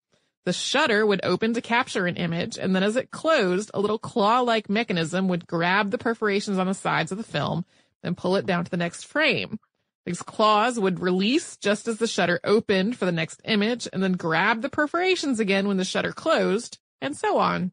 The 0.45 0.53
shutter 0.53 1.05
would 1.05 1.21
open 1.23 1.53
to 1.53 1.61
capture 1.61 2.05
an 2.05 2.17
image, 2.17 2.57
and 2.57 2.75
then 2.75 2.83
as 2.83 2.95
it 2.95 3.11
closed, 3.11 3.71
a 3.73 3.79
little 3.79 3.97
claw-like 3.97 4.69
mechanism 4.69 5.27
would 5.29 5.47
grab 5.47 5.89
the 5.89 5.97
perforations 5.97 6.57
on 6.57 6.67
the 6.67 6.73
sides 6.73 7.11
of 7.11 7.17
the 7.17 7.23
film 7.23 7.65
and 8.03 8.17
pull 8.17 8.35
it 8.35 8.45
down 8.45 8.65
to 8.65 8.71
the 8.71 8.77
next 8.77 9.05
frame. 9.05 9.57
These 10.05 10.21
claws 10.21 10.77
would 10.77 10.99
release 10.99 11.55
just 11.55 11.87
as 11.87 11.97
the 11.97 12.07
shutter 12.07 12.41
opened 12.43 12.97
for 12.97 13.05
the 13.05 13.11
next 13.11 13.41
image 13.45 13.87
and 13.93 14.03
then 14.03 14.13
grab 14.13 14.61
the 14.61 14.69
perforations 14.69 15.39
again 15.39 15.67
when 15.67 15.77
the 15.77 15.85
shutter 15.85 16.11
closed, 16.11 16.77
and 17.01 17.15
so 17.15 17.37
on. 17.37 17.71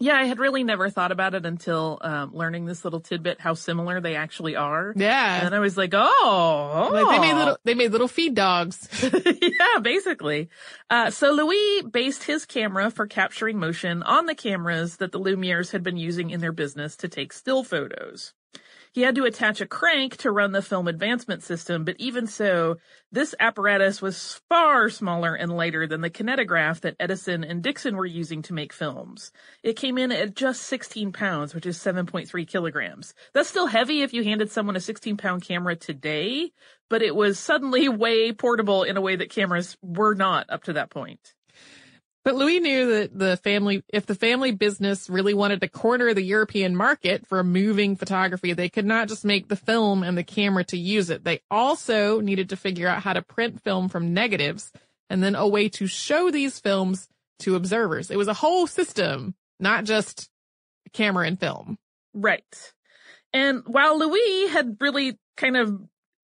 Yeah, 0.00 0.14
I 0.14 0.24
had 0.24 0.38
really 0.38 0.62
never 0.62 0.90
thought 0.90 1.10
about 1.10 1.34
it 1.34 1.44
until 1.44 1.98
um, 2.02 2.30
learning 2.32 2.66
this 2.66 2.84
little 2.84 3.00
tidbit 3.00 3.40
how 3.40 3.54
similar 3.54 4.00
they 4.00 4.14
actually 4.14 4.54
are. 4.54 4.92
Yeah. 4.94 5.44
And 5.44 5.52
I 5.54 5.58
was 5.58 5.76
like, 5.76 5.92
oh, 5.92 6.90
Like 6.92 7.16
they 7.16 7.18
made 7.18 7.34
oh. 7.34 7.38
little 7.38 7.58
they 7.64 7.74
made 7.74 7.90
little 7.90 8.06
feed 8.06 8.34
dogs. 8.34 8.88
yeah, 9.02 9.80
basically. 9.82 10.50
Uh, 10.88 11.10
so 11.10 11.32
Louis 11.32 11.82
based 11.82 12.22
his 12.22 12.46
camera 12.46 12.90
for 12.92 13.08
capturing 13.08 13.58
motion 13.58 14.04
on 14.04 14.26
the 14.26 14.36
cameras 14.36 14.98
that 14.98 15.10
the 15.10 15.18
Lumieres 15.18 15.72
had 15.72 15.82
been 15.82 15.96
using 15.96 16.30
in 16.30 16.40
their 16.40 16.52
business 16.52 16.96
to 16.98 17.08
take 17.08 17.32
still 17.32 17.64
photos. 17.64 18.34
He 18.98 19.04
had 19.04 19.14
to 19.14 19.26
attach 19.26 19.60
a 19.60 19.66
crank 19.66 20.16
to 20.16 20.32
run 20.32 20.50
the 20.50 20.60
film 20.60 20.88
advancement 20.88 21.44
system, 21.44 21.84
but 21.84 21.94
even 22.00 22.26
so, 22.26 22.78
this 23.12 23.32
apparatus 23.38 24.02
was 24.02 24.40
far 24.48 24.90
smaller 24.90 25.36
and 25.36 25.56
lighter 25.56 25.86
than 25.86 26.00
the 26.00 26.10
kinetograph 26.10 26.80
that 26.80 26.96
Edison 26.98 27.44
and 27.44 27.62
Dickson 27.62 27.96
were 27.96 28.04
using 28.04 28.42
to 28.42 28.52
make 28.52 28.72
films. 28.72 29.30
It 29.62 29.76
came 29.76 29.98
in 29.98 30.10
at 30.10 30.34
just 30.34 30.64
16 30.64 31.12
pounds, 31.12 31.54
which 31.54 31.64
is 31.64 31.78
7.3 31.78 32.44
kilograms. 32.48 33.14
That's 33.34 33.48
still 33.48 33.68
heavy 33.68 34.02
if 34.02 34.12
you 34.12 34.24
handed 34.24 34.50
someone 34.50 34.74
a 34.74 34.80
16 34.80 35.16
pound 35.16 35.44
camera 35.44 35.76
today, 35.76 36.50
but 36.90 37.00
it 37.00 37.14
was 37.14 37.38
suddenly 37.38 37.88
way 37.88 38.32
portable 38.32 38.82
in 38.82 38.96
a 38.96 39.00
way 39.00 39.14
that 39.14 39.30
cameras 39.30 39.76
were 39.80 40.16
not 40.16 40.50
up 40.50 40.64
to 40.64 40.72
that 40.72 40.90
point. 40.90 41.34
But 42.28 42.36
Louis 42.36 42.60
knew 42.60 42.90
that 42.92 43.18
the 43.18 43.38
family, 43.38 43.82
if 43.88 44.04
the 44.04 44.14
family 44.14 44.52
business 44.52 45.08
really 45.08 45.32
wanted 45.32 45.62
to 45.62 45.68
corner 45.68 46.12
the 46.12 46.20
European 46.20 46.76
market 46.76 47.26
for 47.26 47.42
moving 47.42 47.96
photography, 47.96 48.52
they 48.52 48.68
could 48.68 48.84
not 48.84 49.08
just 49.08 49.24
make 49.24 49.48
the 49.48 49.56
film 49.56 50.02
and 50.02 50.18
the 50.18 50.22
camera 50.22 50.62
to 50.64 50.76
use 50.76 51.08
it. 51.08 51.24
They 51.24 51.40
also 51.50 52.20
needed 52.20 52.50
to 52.50 52.56
figure 52.56 52.86
out 52.86 53.02
how 53.02 53.14
to 53.14 53.22
print 53.22 53.62
film 53.62 53.88
from 53.88 54.12
negatives 54.12 54.70
and 55.08 55.22
then 55.22 55.36
a 55.36 55.48
way 55.48 55.70
to 55.70 55.86
show 55.86 56.30
these 56.30 56.58
films 56.58 57.08
to 57.38 57.56
observers. 57.56 58.10
It 58.10 58.18
was 58.18 58.28
a 58.28 58.34
whole 58.34 58.66
system, 58.66 59.34
not 59.58 59.84
just 59.84 60.28
camera 60.92 61.26
and 61.26 61.40
film. 61.40 61.78
Right. 62.12 62.74
And 63.32 63.62
while 63.64 63.98
Louis 63.98 64.48
had 64.48 64.76
really 64.80 65.18
kind 65.38 65.56
of 65.56 65.80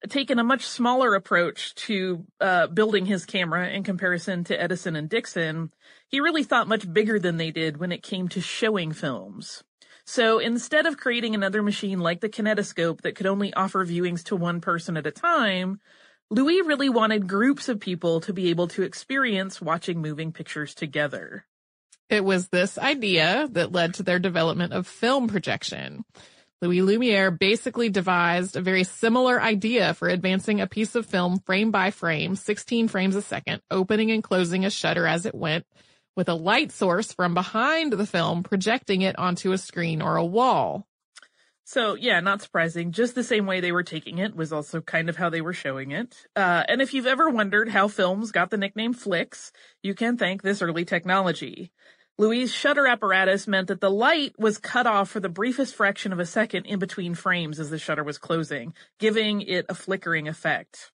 taken 0.08 0.38
a 0.38 0.44
much 0.44 0.66
smaller 0.66 1.14
approach 1.14 1.74
to 1.74 2.24
uh, 2.40 2.66
building 2.68 3.06
his 3.06 3.24
camera 3.24 3.68
in 3.68 3.82
comparison 3.82 4.44
to 4.44 4.60
Edison 4.60 4.96
and 4.96 5.08
Dickson, 5.08 5.72
he 6.08 6.20
really 6.20 6.44
thought 6.44 6.68
much 6.68 6.92
bigger 6.92 7.18
than 7.18 7.36
they 7.36 7.50
did 7.50 7.78
when 7.78 7.92
it 7.92 8.02
came 8.02 8.28
to 8.28 8.40
showing 8.40 8.92
films. 8.92 9.64
So 10.06 10.38
instead 10.38 10.86
of 10.86 10.98
creating 10.98 11.34
another 11.34 11.62
machine 11.62 11.98
like 11.98 12.20
the 12.20 12.28
kinetoscope 12.28 13.00
that 13.02 13.14
could 13.14 13.26
only 13.26 13.54
offer 13.54 13.84
viewings 13.86 14.22
to 14.24 14.36
one 14.36 14.60
person 14.60 14.96
at 14.96 15.06
a 15.06 15.10
time, 15.10 15.80
Louis 16.30 16.62
really 16.62 16.88
wanted 16.88 17.26
groups 17.26 17.68
of 17.68 17.80
people 17.80 18.20
to 18.20 18.32
be 18.32 18.50
able 18.50 18.68
to 18.68 18.82
experience 18.82 19.60
watching 19.60 20.00
moving 20.00 20.32
pictures 20.32 20.74
together. 20.74 21.46
It 22.10 22.24
was 22.24 22.48
this 22.48 22.76
idea 22.76 23.48
that 23.52 23.72
led 23.72 23.94
to 23.94 24.02
their 24.02 24.18
development 24.18 24.72
of 24.72 24.86
film 24.86 25.28
projection. 25.28 26.04
Louis 26.64 26.80
Lumiere 26.80 27.30
basically 27.30 27.90
devised 27.90 28.56
a 28.56 28.62
very 28.62 28.84
similar 28.84 29.38
idea 29.38 29.92
for 29.92 30.08
advancing 30.08 30.62
a 30.62 30.66
piece 30.66 30.94
of 30.94 31.04
film 31.04 31.38
frame 31.40 31.70
by 31.70 31.90
frame, 31.90 32.36
16 32.36 32.88
frames 32.88 33.16
a 33.16 33.20
second, 33.20 33.60
opening 33.70 34.10
and 34.10 34.24
closing 34.24 34.64
a 34.64 34.70
shutter 34.70 35.06
as 35.06 35.26
it 35.26 35.34
went, 35.34 35.66
with 36.16 36.30
a 36.30 36.34
light 36.34 36.72
source 36.72 37.12
from 37.12 37.34
behind 37.34 37.92
the 37.92 38.06
film 38.06 38.42
projecting 38.42 39.02
it 39.02 39.18
onto 39.18 39.52
a 39.52 39.58
screen 39.58 40.00
or 40.00 40.16
a 40.16 40.24
wall. 40.24 40.86
So 41.64 41.96
yeah, 41.96 42.20
not 42.20 42.40
surprising. 42.40 42.92
Just 42.92 43.14
the 43.14 43.24
same 43.24 43.44
way 43.44 43.60
they 43.60 43.72
were 43.72 43.82
taking 43.82 44.16
it 44.16 44.34
was 44.34 44.50
also 44.50 44.80
kind 44.80 45.10
of 45.10 45.16
how 45.16 45.28
they 45.28 45.42
were 45.42 45.52
showing 45.52 45.90
it. 45.90 46.26
Uh, 46.34 46.62
and 46.66 46.80
if 46.80 46.94
you've 46.94 47.06
ever 47.06 47.28
wondered 47.28 47.68
how 47.68 47.88
films 47.88 48.32
got 48.32 48.48
the 48.48 48.56
nickname 48.56 48.94
flicks, 48.94 49.52
you 49.82 49.94
can 49.94 50.16
thank 50.16 50.40
this 50.40 50.62
early 50.62 50.86
technology. 50.86 51.72
Louis' 52.16 52.46
shutter 52.46 52.86
apparatus 52.86 53.48
meant 53.48 53.66
that 53.66 53.80
the 53.80 53.90
light 53.90 54.34
was 54.38 54.58
cut 54.58 54.86
off 54.86 55.10
for 55.10 55.18
the 55.18 55.28
briefest 55.28 55.74
fraction 55.74 56.12
of 56.12 56.20
a 56.20 56.26
second 56.26 56.64
in 56.64 56.78
between 56.78 57.16
frames 57.16 57.58
as 57.58 57.70
the 57.70 57.78
shutter 57.78 58.04
was 58.04 58.18
closing, 58.18 58.72
giving 59.00 59.40
it 59.40 59.66
a 59.68 59.74
flickering 59.74 60.28
effect. 60.28 60.92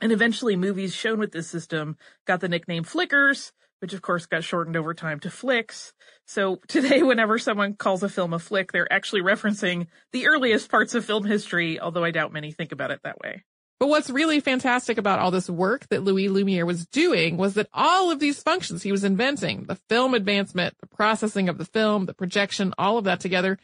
And 0.00 0.12
eventually 0.12 0.54
movies 0.54 0.94
shown 0.94 1.18
with 1.18 1.32
this 1.32 1.48
system 1.48 1.96
got 2.26 2.40
the 2.40 2.48
nickname 2.48 2.84
flickers, 2.84 3.52
which 3.80 3.92
of 3.92 4.02
course 4.02 4.26
got 4.26 4.44
shortened 4.44 4.76
over 4.76 4.94
time 4.94 5.18
to 5.20 5.30
flicks. 5.30 5.92
So 6.26 6.60
today, 6.68 7.02
whenever 7.02 7.40
someone 7.40 7.74
calls 7.74 8.04
a 8.04 8.08
film 8.08 8.32
a 8.32 8.38
flick, 8.38 8.70
they're 8.70 8.92
actually 8.92 9.22
referencing 9.22 9.88
the 10.12 10.28
earliest 10.28 10.70
parts 10.70 10.94
of 10.94 11.04
film 11.04 11.24
history, 11.24 11.80
although 11.80 12.04
I 12.04 12.12
doubt 12.12 12.32
many 12.32 12.52
think 12.52 12.70
about 12.70 12.92
it 12.92 13.00
that 13.02 13.18
way. 13.18 13.42
But 13.82 13.88
what's 13.88 14.10
really 14.10 14.38
fantastic 14.38 14.96
about 14.96 15.18
all 15.18 15.32
this 15.32 15.50
work 15.50 15.88
that 15.88 16.04
Louis 16.04 16.28
Lumiere 16.28 16.64
was 16.64 16.86
doing 16.86 17.36
was 17.36 17.54
that 17.54 17.68
all 17.72 18.12
of 18.12 18.20
these 18.20 18.40
functions 18.40 18.84
he 18.84 18.92
was 18.92 19.02
inventing, 19.02 19.64
the 19.64 19.74
film 19.74 20.14
advancement, 20.14 20.76
the 20.78 20.86
processing 20.86 21.48
of 21.48 21.58
the 21.58 21.64
film, 21.64 22.06
the 22.06 22.14
projection, 22.14 22.72
all 22.78 22.96
of 22.96 23.06
that 23.06 23.18
together 23.18 23.58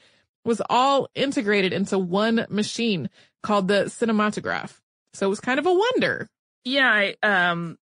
was 0.44 0.60
all 0.68 1.08
integrated 1.14 1.72
into 1.72 2.00
one 2.00 2.46
machine 2.48 3.10
called 3.44 3.68
the 3.68 3.84
cinematograph. 3.84 4.80
So 5.14 5.24
it 5.24 5.30
was 5.30 5.38
kind 5.38 5.60
of 5.60 5.66
a 5.66 5.72
wonder. 5.72 6.28
Yeah, 6.64 6.90
I, 6.90 7.14
um, 7.22 7.78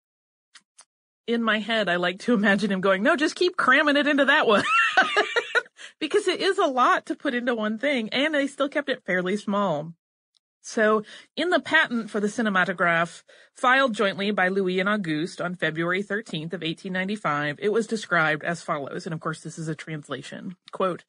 in 1.26 1.42
my 1.42 1.58
head, 1.58 1.90
I 1.90 1.96
like 1.96 2.20
to 2.20 2.32
imagine 2.32 2.72
him 2.72 2.80
going, 2.80 3.02
no, 3.02 3.14
just 3.14 3.34
keep 3.34 3.58
cramming 3.58 3.98
it 3.98 4.06
into 4.06 4.24
that 4.24 4.46
one. 4.46 4.64
because 6.00 6.26
it 6.26 6.40
is 6.40 6.56
a 6.56 6.64
lot 6.64 7.04
to 7.04 7.14
put 7.14 7.34
into 7.34 7.54
one 7.54 7.76
thing 7.76 8.08
and 8.08 8.34
they 8.34 8.46
still 8.46 8.70
kept 8.70 8.88
it 8.88 9.04
fairly 9.04 9.36
small. 9.36 9.92
So, 10.62 11.02
in 11.36 11.50
the 11.50 11.60
patent 11.60 12.08
for 12.08 12.20
the 12.20 12.28
cinematograph, 12.28 13.24
filed 13.54 13.94
jointly 13.94 14.30
by 14.30 14.48
Louis 14.48 14.78
and 14.78 14.88
Auguste 14.88 15.40
on 15.40 15.56
February 15.56 16.02
13th 16.02 16.52
of 16.54 16.62
1895, 16.62 17.58
it 17.60 17.72
was 17.72 17.88
described 17.88 18.44
as 18.44 18.62
follows, 18.62 19.04
and 19.04 19.12
of 19.12 19.20
course 19.20 19.40
this 19.40 19.58
is 19.58 19.68
a 19.68 19.74
translation. 19.74 20.56
Quote, 20.70 21.04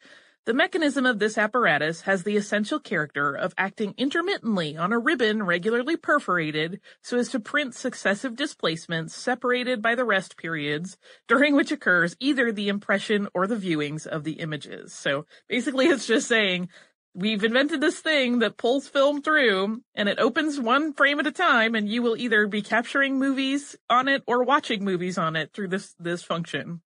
the 0.45 0.53
mechanism 0.53 1.05
of 1.05 1.19
this 1.19 1.37
apparatus 1.37 2.01
has 2.01 2.23
the 2.23 2.35
essential 2.35 2.77
character 2.77 3.33
of 3.33 3.53
acting 3.57 3.93
intermittently 3.97 4.75
on 4.75 4.91
a 4.91 4.99
ribbon 4.99 5.43
regularly 5.43 5.95
perforated 5.95 6.81
so 7.01 7.17
as 7.17 7.29
to 7.29 7.39
print 7.39 7.73
successive 7.73 8.35
displacements 8.35 9.15
separated 9.15 9.81
by 9.81 9.95
the 9.95 10.03
rest 10.03 10.35
periods 10.35 10.97
during 11.29 11.55
which 11.55 11.71
occurs 11.71 12.17
either 12.19 12.51
the 12.51 12.67
impression 12.67 13.29
or 13.33 13.47
the 13.47 13.55
viewings 13.55 14.05
of 14.05 14.25
the 14.25 14.33
images. 14.33 14.91
So 14.91 15.25
basically 15.47 15.85
it's 15.85 16.07
just 16.07 16.27
saying 16.27 16.67
we've 17.13 17.43
invented 17.43 17.81
this 17.81 17.99
thing 17.99 18.39
that 18.39 18.57
pulls 18.57 18.87
film 18.87 19.21
through 19.21 19.81
and 19.95 20.09
it 20.09 20.19
opens 20.19 20.59
one 20.59 20.93
frame 20.93 21.19
at 21.19 21.27
a 21.27 21.31
time 21.31 21.75
and 21.75 21.87
you 21.87 22.01
will 22.01 22.17
either 22.17 22.47
be 22.47 22.61
capturing 22.61 23.19
movies 23.19 23.75
on 23.89 24.07
it 24.07 24.23
or 24.27 24.43
watching 24.43 24.83
movies 24.83 25.17
on 25.17 25.35
it 25.35 25.51
through 25.53 25.67
this, 25.67 25.93
this 25.99 26.23
function. 26.23 26.81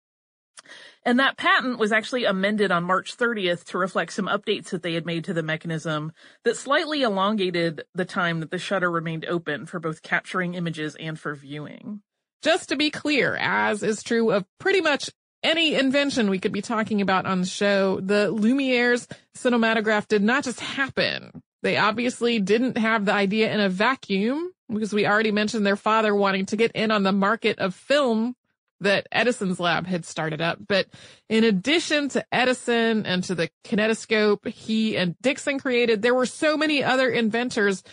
And 1.04 1.20
that 1.20 1.38
patent 1.38 1.80
was 1.80 1.94
actually 1.94 2.26
amended 2.26 2.72
on 2.72 2.84
March 2.84 3.16
30th 3.16 3.63
to 3.66 3.78
reflect 3.78 4.12
some 4.12 4.28
updates 4.28 4.70
that 4.72 4.84
they 4.84 4.94
had 4.94 5.06
made 5.06 5.24
to 5.26 5.34
the 5.34 5.44
mechanism 5.44 6.12
that 6.44 6.58
slightly 6.58 7.04
elongated 7.04 7.84
the 7.96 8.04
time 8.04 8.42
that 8.42 8.52
the 8.52 8.58
shutter 8.58 8.92
remained 8.92 9.26
open 9.26 9.66
for 9.66 9.80
both 9.80 10.02
capturing 10.02 10.56
images 10.56 10.96
and 11.00 11.18
for 11.18 11.34
viewing. 11.36 12.02
Just 12.44 12.70
to 12.70 12.76
be 12.76 12.92
clear, 12.92 13.36
as 13.36 13.84
is 13.84 14.04
true 14.04 14.32
of 14.32 14.46
pretty 14.60 14.82
much 14.82 15.10
any 15.43 15.76
invention 15.76 16.30
we 16.30 16.39
could 16.39 16.52
be 16.52 16.62
talking 16.62 17.02
about 17.02 17.26
on 17.26 17.41
the 17.41 17.47
show, 17.47 18.00
the 18.00 18.32
Lumiere's 18.32 19.08
cinematograph 19.36 20.08
did 20.08 20.23
not 20.23 20.43
just 20.43 20.60
happen. 20.60 21.43
They 21.63 21.78
obviously 21.78 22.39
didn't 22.39 22.78
have 22.78 23.06
the 23.06 23.13
idea 23.13 23.52
in 23.54 23.60
a 23.60 23.69
vacuum 23.69 24.52
because 24.71 24.93
we 24.93 25.08
already 25.08 25.32
mentioned 25.32 25.65
their 25.65 25.76
father 25.76 26.13
wanting 26.13 26.45
to 26.47 26.56
get 26.56 26.71
in 26.73 26.91
on 26.91 27.04
the 27.04 27.12
market 27.12 27.60
of 27.60 27.73
film 27.73 28.36
that 28.80 29.08
Edison's 29.12 29.60
lab 29.60 29.88
had 29.88 30.06
started 30.06 30.41
up. 30.41 30.60
But 30.67 30.88
in 31.30 31.43
addition 31.43 32.10
to 32.10 32.26
Edison 32.32 33.06
and 33.06 33.23
to 33.23 33.36
the 33.36 33.50
kinetoscope 33.63 34.47
he 34.47 34.97
and 34.97 35.15
Dickson 35.21 35.60
created, 35.60 36.02
there 36.02 36.13
were 36.13 36.26
so 36.26 36.58
many 36.58 36.84
other 36.84 37.10
inventors 37.10 37.84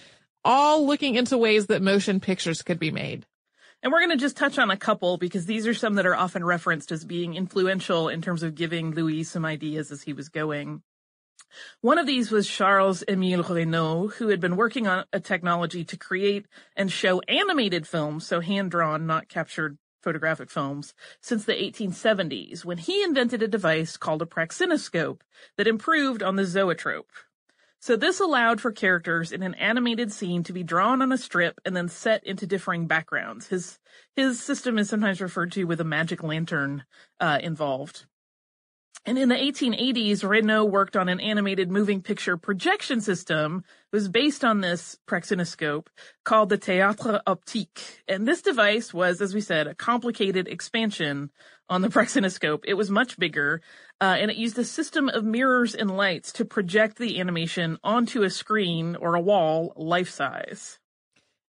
all 0.44 0.86
looking 0.86 1.14
into 1.14 1.38
ways 1.38 1.66
that 1.66 1.80
motion 1.80 2.20
pictures 2.20 2.62
could 2.62 2.78
be 2.78 2.90
made. 2.90 3.24
And 3.84 3.92
we're 3.92 4.00
going 4.00 4.12
to 4.12 4.16
just 4.16 4.38
touch 4.38 4.58
on 4.58 4.70
a 4.70 4.78
couple 4.78 5.18
because 5.18 5.44
these 5.44 5.66
are 5.66 5.74
some 5.74 5.96
that 5.96 6.06
are 6.06 6.16
often 6.16 6.42
referenced 6.42 6.90
as 6.90 7.04
being 7.04 7.34
influential 7.34 8.08
in 8.08 8.22
terms 8.22 8.42
of 8.42 8.54
giving 8.54 8.92
Louis 8.92 9.24
some 9.24 9.44
ideas 9.44 9.92
as 9.92 10.00
he 10.00 10.14
was 10.14 10.30
going. 10.30 10.82
One 11.82 11.98
of 11.98 12.06
these 12.06 12.30
was 12.30 12.48
Charles 12.48 13.04
Emile 13.06 13.42
Reynaud, 13.42 14.14
who 14.14 14.28
had 14.28 14.40
been 14.40 14.56
working 14.56 14.86
on 14.86 15.04
a 15.12 15.20
technology 15.20 15.84
to 15.84 15.98
create 15.98 16.46
and 16.74 16.90
show 16.90 17.20
animated 17.28 17.86
films, 17.86 18.26
so 18.26 18.40
hand 18.40 18.70
drawn, 18.70 19.06
not 19.06 19.28
captured 19.28 19.76
photographic 20.02 20.50
films, 20.50 20.94
since 21.20 21.44
the 21.44 21.52
1870s, 21.52 22.64
when 22.64 22.78
he 22.78 23.02
invented 23.02 23.42
a 23.42 23.48
device 23.48 23.98
called 23.98 24.22
a 24.22 24.26
praxinoscope 24.26 25.20
that 25.58 25.68
improved 25.68 26.22
on 26.22 26.36
the 26.36 26.46
zoetrope. 26.46 27.10
So 27.84 27.96
this 27.96 28.18
allowed 28.18 28.62
for 28.62 28.72
characters 28.72 29.30
in 29.30 29.42
an 29.42 29.52
animated 29.56 30.10
scene 30.10 30.42
to 30.44 30.54
be 30.54 30.62
drawn 30.62 31.02
on 31.02 31.12
a 31.12 31.18
strip 31.18 31.60
and 31.66 31.76
then 31.76 31.90
set 31.90 32.24
into 32.24 32.46
differing 32.46 32.86
backgrounds. 32.86 33.48
His 33.48 33.78
his 34.16 34.42
system 34.42 34.78
is 34.78 34.88
sometimes 34.88 35.20
referred 35.20 35.52
to 35.52 35.64
with 35.64 35.82
a 35.82 35.84
magic 35.84 36.22
lantern 36.22 36.84
uh, 37.20 37.40
involved. 37.42 38.06
And 39.06 39.18
in 39.18 39.28
the 39.28 39.34
1880s, 39.34 40.26
Reynaud 40.26 40.70
worked 40.70 40.96
on 40.96 41.10
an 41.10 41.20
animated 41.20 41.70
moving 41.70 42.00
picture 42.00 42.38
projection 42.38 43.02
system. 43.02 43.64
It 43.92 43.96
was 43.96 44.08
based 44.08 44.44
on 44.44 44.60
this 44.60 44.96
praxinoscope 45.06 45.88
called 46.24 46.48
the 46.48 46.56
Théâtre 46.56 47.20
Optique. 47.26 48.02
And 48.08 48.26
this 48.26 48.40
device 48.40 48.94
was, 48.94 49.20
as 49.20 49.34
we 49.34 49.42
said, 49.42 49.66
a 49.66 49.74
complicated 49.74 50.48
expansion 50.48 51.30
on 51.68 51.82
the 51.82 51.88
praxinoscope. 51.90 52.64
It 52.66 52.74
was 52.74 52.90
much 52.90 53.18
bigger, 53.18 53.60
uh, 54.00 54.16
and 54.18 54.30
it 54.30 54.38
used 54.38 54.58
a 54.58 54.64
system 54.64 55.10
of 55.10 55.22
mirrors 55.22 55.74
and 55.74 55.94
lights 55.94 56.32
to 56.32 56.46
project 56.46 56.96
the 56.96 57.20
animation 57.20 57.78
onto 57.84 58.22
a 58.22 58.30
screen 58.30 58.96
or 58.96 59.14
a 59.14 59.20
wall 59.20 59.74
life 59.76 60.08
size. 60.08 60.78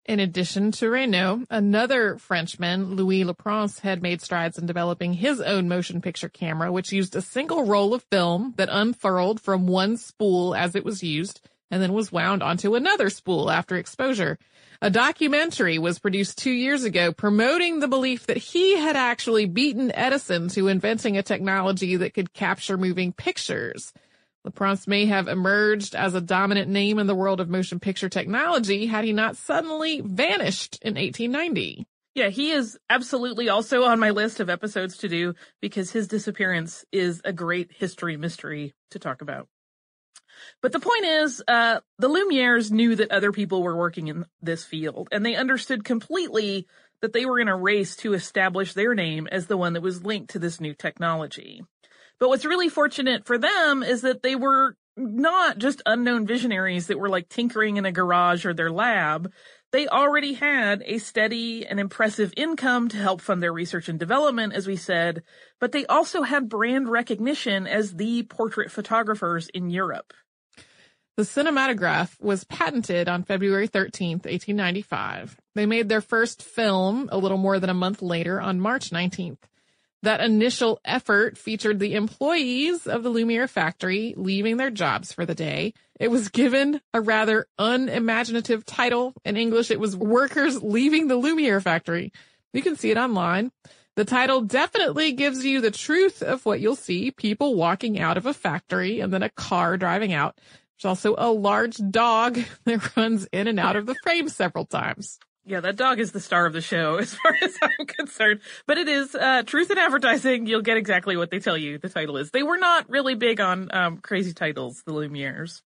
In 0.07 0.21
addition 0.21 0.71
to 0.73 0.91
Reynaud, 0.91 1.47
another 1.49 2.19
Frenchman, 2.19 2.95
Louis 2.95 3.25
Le 3.25 3.33
Prince, 3.33 3.79
had 3.79 4.03
made 4.03 4.21
strides 4.21 4.59
in 4.59 4.67
developing 4.67 5.15
his 5.15 5.41
own 5.41 5.67
motion 5.67 6.03
picture 6.03 6.29
camera, 6.29 6.71
which 6.71 6.93
used 6.93 7.17
a 7.17 7.23
single 7.23 7.65
roll 7.65 7.95
of 7.95 8.03
film 8.03 8.53
that 8.59 8.69
unfurled 8.71 9.41
from 9.41 9.67
one 9.67 9.97
spool 9.97 10.55
as 10.55 10.75
it 10.75 10.85
was 10.85 11.03
used 11.03 11.41
and 11.71 11.83
then 11.83 11.95
was 11.95 12.13
wound 12.13 12.43
onto 12.43 12.75
another 12.75 13.09
spool 13.09 13.51
after 13.51 13.77
exposure. 13.77 14.39
A 14.83 14.91
documentary 14.91 15.79
was 15.79 15.99
produced 15.99 16.37
two 16.37 16.51
years 16.51 16.85
ago 16.85 17.11
promoting 17.11 17.81
the 17.81 17.89
belief 17.89 18.27
that 18.27 18.37
he 18.37 18.77
had 18.77 18.97
actually 18.97 19.47
beaten 19.47 19.91
Edison 19.95 20.49
to 20.49 20.69
inventing 20.69 21.17
a 21.17 21.23
technology 21.23 21.97
that 21.97 22.13
could 22.13 22.35
capture 22.35 22.77
moving 22.77 23.15
pictures. 23.15 23.95
Le 24.45 24.51
Prince 24.51 24.87
may 24.87 25.07
have 25.07 25.27
emerged 25.27 25.95
as 25.95 26.15
a 26.15 26.21
dominant 26.21 26.69
name 26.69 26.99
in 26.99 27.07
the 27.07 27.15
world 27.15 27.41
of 27.41 27.49
motion 27.49 27.81
picture 27.81 28.11
technology 28.11 28.87
had 28.87 29.05
he 29.05 29.13
not 29.13 29.37
suddenly 29.37 30.03
vanished 30.03 30.79
in 30.83 30.95
1890. 30.95 31.87
Yeah, 32.15 32.29
he 32.29 32.53
is 32.53 32.79
absolutely 32.89 33.49
also 33.49 33.85
on 33.85 33.99
my 33.99 34.11
list 34.11 34.39
of 34.41 34.51
episodes 34.51 34.99
to 34.99 35.09
do 35.09 35.35
because 35.61 35.91
his 35.91 36.07
disappearance 36.07 36.85
is 36.93 37.21
a 37.25 37.33
great 37.33 37.73
history 37.73 38.17
mystery 38.17 38.75
to 38.91 38.99
talk 38.99 39.23
about. 39.23 39.49
But 40.61 40.73
the 40.73 40.81
point 40.81 41.05
is, 41.05 41.43
uh, 41.49 41.81
the 41.99 42.09
Lumieres 42.09 42.71
knew 42.71 42.95
that 42.97 43.11
other 43.11 43.33
people 43.33 43.63
were 43.63 43.77
working 43.77 44.09
in 44.09 44.27
this 44.43 44.65
field 44.65 45.09
and 45.11 45.25
they 45.25 45.37
understood 45.37 45.85
completely 45.85 46.67
that 47.01 47.13
they 47.13 47.25
were 47.25 47.41
in 47.41 47.49
a 47.49 47.57
race 47.57 47.97
to 47.97 48.15
establish 48.15 48.75
their 48.75 48.95
name 48.95 49.27
as 49.31 49.47
the 49.47 49.57
one 49.57 49.73
that 49.73 49.83
was 49.83 50.05
linked 50.05 50.31
to 50.31 50.39
this 50.39 50.61
new 50.61 50.75
technology. 50.75 51.63
But 52.21 52.29
what's 52.29 52.45
really 52.45 52.69
fortunate 52.69 53.27
for 53.27 53.39
them 53.39 53.83
is 53.83 54.03
that 54.03 54.23
they 54.23 54.37
were 54.37 54.77
not 54.97 55.59
just 55.59 55.83
unknown 55.87 56.27
visionaries 56.27 56.87
that 56.87 56.99
were 56.99 57.09
like 57.09 57.29
tinkering 57.29 57.77
in 57.77 57.85
a 57.85 57.93
garage 57.93 58.47
or 58.47 58.55
their 58.55 58.71
lab. 58.71 59.33
They 59.73 59.89
already 59.89 60.35
had 60.35 60.85
a 60.87 60.99
steady 60.99 61.67
and 61.67 61.81
impressive 61.81 62.33
income 62.37 62.89
to 62.91 62.97
help 62.97 63.21
fund 63.21 63.43
their 63.43 63.53
research 63.53 63.89
and 63.89 63.99
development, 63.99 64.53
as 64.53 64.69
we 64.69 64.77
said, 64.77 65.25
but 65.59 65.73
they 65.73 65.85
also 65.87 66.23
had 66.23 66.49
brand 66.49 66.89
recognition 66.89 67.67
as 67.67 67.95
the 67.95 68.23
portrait 68.23 68.71
photographers 68.71 69.49
in 69.49 69.71
Europe. 69.71 70.13
The 71.17 71.23
cinematograph 71.25 72.21
was 72.21 72.45
patented 72.45 73.09
on 73.09 73.23
February 73.23 73.69
13th, 73.69 74.27
1895. 74.27 75.37
They 75.55 75.67
made 75.67 75.89
their 75.89 76.01
first 76.01 76.43
film 76.43 77.09
a 77.13 77.19
little 77.19 77.39
more 77.39 77.61
than 77.61 77.71
a 77.71 77.75
month 77.75 78.03
later 78.03 78.41
on 78.41 78.61
March 78.61 78.91
19th. 78.91 79.39
That 80.05 80.21
initial 80.21 80.81
effort 80.85 81.39
featured 81.39 81.79
the 81.79 81.95
employees 81.95 82.87
of 82.87 83.03
the 83.03 83.09
Lumiere 83.09 83.49
factory 83.49 84.13
leaving 84.19 84.59
their 84.59 84.69
jobs 84.69 85.15
for 85.15 85.25
the 85.25 85.35
day. 85.35 85.73
It 85.99 86.11
was 86.11 86.29
given 86.29 86.83
a 86.93 87.01
rather 87.01 87.47
unimaginative 87.59 88.67
title. 88.67 89.15
In 89.25 89.39
English, 89.39 89.71
it 89.71 89.81
was 89.81 89.97
Workers 89.97 90.63
Leaving 90.63 91.09
the 91.09 91.17
Lumiere 91.17 91.63
Factory. 91.63 92.13
You 92.53 92.61
can 92.61 92.77
see 92.77 92.91
it 92.91 92.99
online. 92.99 93.51
The 93.97 94.05
title 94.05 94.43
definitely 94.43 95.13
gives 95.13 95.43
you 95.43 95.63
the 95.63 95.71
truth 95.71 96.21
of 96.21 96.45
what 96.45 96.61
you'll 96.61 96.77
see. 96.77 97.11
People 97.11 97.55
walking 97.55 97.99
out 97.99 98.19
of 98.19 98.27
a 98.27 98.35
factory 98.35 99.01
and 99.01 99.11
then 99.11 99.23
a 99.23 99.31
car 99.31 99.79
driving 99.79 100.13
out. 100.13 100.39
There's 100.77 100.91
also 100.91 101.15
a 101.17 101.33
large 101.33 101.79
dog 101.91 102.39
that 102.67 102.95
runs 102.95 103.27
in 103.33 103.47
and 103.47 103.59
out 103.59 103.77
of 103.77 103.87
the 103.87 103.97
frame 104.03 104.29
several 104.29 104.67
times. 104.67 105.19
Yeah, 105.47 105.61
that 105.61 105.77
dog 105.77 106.01
is 106.01 106.13
the 106.13 106.21
star 106.21 106.47
of 106.47 106.53
the 106.55 106.63
show 106.63 106.97
as 107.01 107.15
far 107.15 107.37
as 107.43 107.57
I'm 107.61 107.87
concerned. 107.87 108.41
But 108.67 108.79
it 108.79 108.89
is 108.89 109.15
uh, 109.15 109.43
truth 109.43 109.71
in 109.71 109.79
advertising. 109.79 110.47
You'll 110.47 110.63
get 110.63 110.77
exactly 110.77 111.17
what 111.17 111.31
they 111.31 111.39
tell 111.39 111.57
you 111.59 111.79
the 111.79 111.89
title 111.89 112.17
is. 112.17 112.31
They 112.31 112.43
were 112.43 112.57
not 112.59 112.89
really 112.89 113.15
big 113.15 113.41
on 113.41 113.69
um, 113.73 113.99
crazy 113.99 114.33
titles, 114.33 114.83
the 114.87 114.93
Lumieres. 114.93 115.61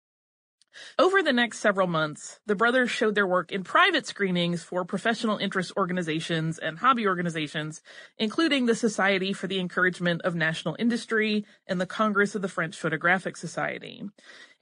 Over 0.98 1.22
the 1.22 1.32
next 1.32 1.58
several 1.58 1.86
months, 1.86 2.40
the 2.46 2.54
brothers 2.54 2.90
showed 2.90 3.14
their 3.14 3.26
work 3.26 3.52
in 3.52 3.64
private 3.64 4.06
screenings 4.06 4.62
for 4.62 4.84
professional 4.84 5.38
interest 5.38 5.72
organizations 5.76 6.58
and 6.58 6.78
hobby 6.78 7.06
organizations, 7.06 7.82
including 8.18 8.66
the 8.66 8.74
Society 8.74 9.32
for 9.32 9.46
the 9.46 9.58
Encouragement 9.58 10.22
of 10.22 10.34
National 10.34 10.76
Industry 10.78 11.44
and 11.66 11.80
the 11.80 11.86
Congress 11.86 12.34
of 12.34 12.42
the 12.42 12.48
French 12.48 12.76
Photographic 12.76 13.36
Society. 13.36 14.02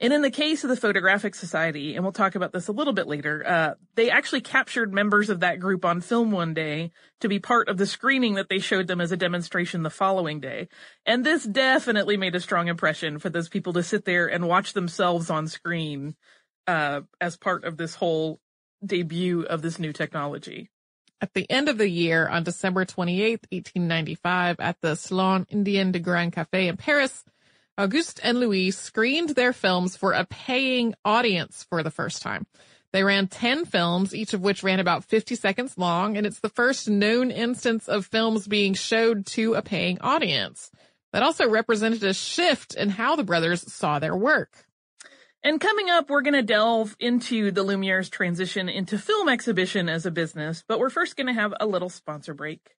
And 0.01 0.11
in 0.11 0.21
the 0.21 0.31
case 0.31 0.63
of 0.63 0.69
the 0.69 0.75
Photographic 0.75 1.35
Society, 1.35 1.95
and 1.95 2.03
we'll 2.03 2.11
talk 2.11 2.35
about 2.35 2.51
this 2.51 2.67
a 2.67 2.73
little 2.73 2.91
bit 2.91 3.07
later, 3.07 3.43
uh, 3.47 3.73
they 3.95 4.09
actually 4.09 4.41
captured 4.41 4.93
members 4.93 5.29
of 5.29 5.39
that 5.39 5.59
group 5.59 5.85
on 5.85 6.01
film 6.01 6.31
one 6.31 6.53
day 6.53 6.91
to 7.21 7.29
be 7.29 7.39
part 7.39 7.69
of 7.69 7.77
the 7.77 7.85
screening 7.85 8.35
that 8.35 8.49
they 8.49 8.59
showed 8.59 8.87
them 8.87 9.01
as 9.01 9.11
a 9.11 9.17
demonstration 9.17 9.83
the 9.83 9.89
following 9.89 10.39
day. 10.39 10.67
And 11.05 11.25
this 11.25 11.43
definitely 11.43 12.17
made 12.17 12.35
a 12.35 12.39
strong 12.39 12.67
impression 12.67 13.19
for 13.19 13.29
those 13.29 13.49
people 13.49 13.73
to 13.73 13.83
sit 13.83 14.05
there 14.05 14.27
and 14.27 14.47
watch 14.47 14.73
themselves 14.73 15.29
on 15.29 15.47
screen, 15.47 16.15
uh, 16.67 17.01
as 17.21 17.37
part 17.37 17.63
of 17.63 17.77
this 17.77 17.95
whole 17.95 18.39
debut 18.85 19.43
of 19.43 19.61
this 19.61 19.79
new 19.79 19.93
technology. 19.93 20.69
At 21.21 21.33
the 21.33 21.49
end 21.49 21.69
of 21.69 21.77
the 21.77 21.89
year, 21.89 22.27
on 22.27 22.43
December 22.43 22.85
28th, 22.85 23.45
1895, 23.49 24.59
at 24.59 24.81
the 24.81 24.95
Salon 24.95 25.45
Indien 25.45 25.91
de 25.91 25.99
Grand 25.99 26.33
Café 26.33 26.67
in 26.67 26.77
Paris, 26.77 27.23
Auguste 27.77 28.19
and 28.23 28.39
Louis 28.39 28.71
screened 28.71 29.29
their 29.29 29.53
films 29.53 29.95
for 29.95 30.11
a 30.13 30.25
paying 30.25 30.93
audience 31.03 31.65
for 31.69 31.83
the 31.83 31.91
first 31.91 32.21
time. 32.21 32.45
They 32.95 33.03
ran 33.03 33.27
10 33.27 33.65
films, 33.65 34.15
each 34.15 34.33
of 34.33 34.39
which 34.39 34.63
ran 34.63 34.79
about 34.79 35.03
50 35.03 35.35
seconds 35.35 35.77
long, 35.77 36.15
and 36.15 36.25
it's 36.25 36.39
the 36.39 36.47
first 36.47 36.89
known 36.89 37.29
instance 37.29 37.89
of 37.89 38.05
films 38.05 38.47
being 38.47 38.73
showed 38.73 39.25
to 39.33 39.55
a 39.55 39.61
paying 39.61 39.99
audience. 39.99 40.71
That 41.11 41.21
also 41.21 41.49
represented 41.49 42.05
a 42.05 42.13
shift 42.13 42.73
in 42.73 42.91
how 42.91 43.17
the 43.17 43.25
brothers 43.25 43.69
saw 43.69 43.99
their 43.99 44.15
work. 44.15 44.65
And 45.43 45.59
coming 45.59 45.89
up, 45.89 46.09
we're 46.09 46.21
going 46.21 46.35
to 46.35 46.41
delve 46.41 46.95
into 46.97 47.51
the 47.51 47.63
Lumiere's 47.63 48.07
transition 48.07 48.69
into 48.69 48.97
film 48.97 49.27
exhibition 49.27 49.89
as 49.89 50.05
a 50.05 50.11
business, 50.11 50.63
but 50.65 50.79
we're 50.79 50.89
first 50.89 51.17
going 51.17 51.27
to 51.27 51.33
have 51.33 51.53
a 51.59 51.65
little 51.65 51.89
sponsor 51.89 52.33
break. 52.33 52.77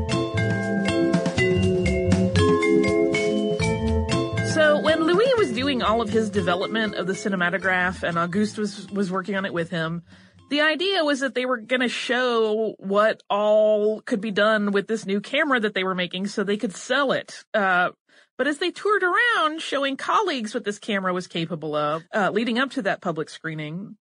His 6.11 6.29
development 6.29 6.95
of 6.95 7.07
the 7.07 7.13
cinematograph 7.13 8.03
and 8.03 8.19
Auguste 8.19 8.57
was, 8.57 8.89
was 8.91 9.09
working 9.09 9.35
on 9.35 9.45
it 9.45 9.53
with 9.53 9.69
him, 9.69 10.03
the 10.49 10.59
idea 10.59 11.05
was 11.05 11.21
that 11.21 11.33
they 11.33 11.45
were 11.45 11.57
going 11.57 11.79
to 11.79 11.87
show 11.87 12.75
what 12.79 13.23
all 13.29 14.01
could 14.01 14.19
be 14.19 14.31
done 14.31 14.71
with 14.71 14.87
this 14.87 15.05
new 15.05 15.21
camera 15.21 15.61
that 15.61 15.73
they 15.73 15.85
were 15.85 15.95
making 15.95 16.27
so 16.27 16.43
they 16.43 16.57
could 16.57 16.75
sell 16.75 17.13
it. 17.13 17.45
Uh, 17.53 17.91
but 18.37 18.47
as 18.47 18.57
they 18.57 18.71
toured 18.71 19.03
around 19.03 19.61
showing 19.61 19.95
colleagues 19.95 20.53
what 20.53 20.65
this 20.65 20.79
camera 20.79 21.13
was 21.13 21.27
capable 21.27 21.75
of, 21.75 22.03
uh, 22.13 22.29
leading 22.31 22.59
up 22.59 22.71
to 22.71 22.81
that 22.81 23.01
public 23.01 23.29
screening, 23.29 23.95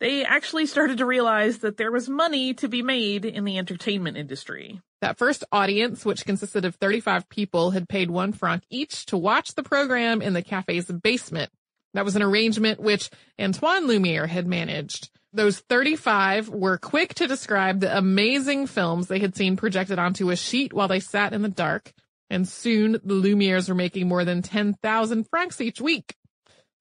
they 0.00 0.24
actually 0.24 0.66
started 0.66 0.98
to 0.98 1.06
realize 1.06 1.58
that 1.58 1.76
there 1.76 1.92
was 1.92 2.08
money 2.08 2.54
to 2.54 2.68
be 2.68 2.82
made 2.82 3.24
in 3.24 3.44
the 3.44 3.58
entertainment 3.58 4.16
industry. 4.16 4.80
That 5.02 5.18
first 5.18 5.42
audience, 5.50 6.04
which 6.04 6.24
consisted 6.24 6.64
of 6.64 6.76
35 6.76 7.28
people, 7.28 7.72
had 7.72 7.88
paid 7.88 8.08
one 8.08 8.32
franc 8.32 8.62
each 8.70 9.04
to 9.06 9.18
watch 9.18 9.56
the 9.56 9.64
program 9.64 10.22
in 10.22 10.32
the 10.32 10.42
cafe's 10.42 10.92
basement. 10.92 11.50
That 11.94 12.04
was 12.04 12.14
an 12.14 12.22
arrangement 12.22 12.78
which 12.78 13.10
Antoine 13.38 13.88
Lumiere 13.88 14.28
had 14.28 14.46
managed. 14.46 15.10
Those 15.32 15.58
35 15.58 16.50
were 16.50 16.78
quick 16.78 17.14
to 17.14 17.26
describe 17.26 17.80
the 17.80 17.98
amazing 17.98 18.68
films 18.68 19.08
they 19.08 19.18
had 19.18 19.34
seen 19.34 19.56
projected 19.56 19.98
onto 19.98 20.30
a 20.30 20.36
sheet 20.36 20.72
while 20.72 20.86
they 20.86 21.00
sat 21.00 21.32
in 21.32 21.42
the 21.42 21.48
dark. 21.48 21.92
And 22.30 22.46
soon 22.46 22.92
the 22.92 23.14
Lumieres 23.14 23.68
were 23.68 23.74
making 23.74 24.06
more 24.06 24.24
than 24.24 24.40
10,000 24.40 25.28
francs 25.28 25.60
each 25.60 25.80
week. 25.80 26.14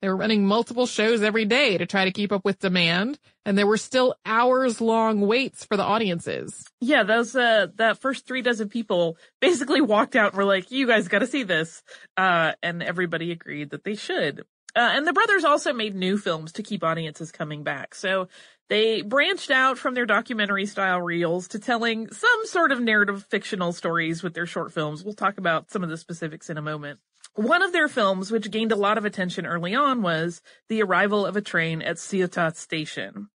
They 0.02 0.10
were 0.10 0.16
running 0.16 0.46
multiple 0.48 0.88
shows 0.88 1.22
every 1.22 1.46
day 1.46 1.78
to 1.78 1.86
try 1.86 2.06
to 2.06 2.12
keep 2.12 2.32
up 2.32 2.44
with 2.44 2.58
demand, 2.58 3.20
and 3.46 3.56
there 3.56 3.68
were 3.68 3.78
still 3.78 4.16
hours 4.26 4.82
long 4.82 5.22
waits 5.22 5.64
for 5.64 5.78
the 5.78 5.84
audiences. 5.84 6.68
Yeah, 6.80 7.04
those 7.04 7.36
uh 7.36 7.68
that 7.76 8.00
first 8.00 8.26
three 8.26 8.42
dozen 8.42 8.70
people 8.70 9.18
basically 9.40 9.82
walked 9.82 10.16
out 10.16 10.32
and 10.32 10.38
were 10.38 10.46
like, 10.46 10.72
"You 10.72 10.88
guys 10.88 11.08
got 11.08 11.20
to 11.20 11.28
see 11.28 11.44
this," 11.44 11.84
uh, 12.18 12.54
and 12.64 12.82
everybody 12.82 13.32
agreed 13.32 13.70
that 13.72 13.84
they 13.84 13.96
should. 13.96 14.44
Uh, 14.76 14.90
and 14.94 15.06
the 15.06 15.14
brothers 15.14 15.44
also 15.44 15.74
made 15.74 15.96
new 15.96 16.18
films 16.18 16.54
to 16.54 16.64
keep 16.64 16.84
audiences 16.84 17.32
coming 17.32 17.62
back. 17.62 17.94
So 17.94 18.30
they 18.70 19.02
branched 19.02 19.52
out 19.52 19.78
from 19.78 19.96
their 19.96 20.06
documentary 20.06 20.66
style 20.66 21.02
reels 21.02 21.50
to 21.50 21.60
telling 21.60 22.10
some 22.10 22.46
sort 22.46 22.72
of 22.72 22.80
narrative 22.80 23.26
fictional 23.30 23.74
stories 23.74 24.24
with 24.24 24.34
their 24.34 24.46
short 24.46 24.72
films. 24.72 25.04
We'll 25.04 25.14
talk 25.14 25.38
about 25.38 25.72
some 25.72 25.84
of 25.84 25.90
the 25.90 25.98
specifics 25.98 26.50
in 26.50 26.58
a 26.58 26.62
moment. 26.62 27.00
One 27.36 27.62
of 27.62 27.72
their 27.72 27.88
films, 27.88 28.30
which 28.30 28.52
gained 28.52 28.72
a 28.72 28.76
lot 28.78 28.98
of 28.98 29.06
attention 29.06 29.46
early 29.46 29.74
on, 29.74 30.02
was 30.02 30.42
The 30.68 30.84
Arrival 30.84 31.26
of 31.26 31.38
a 31.38 31.42
Train 31.42 31.82
at 31.82 31.96
Ciotat 31.96 32.58
Station. 32.58 33.30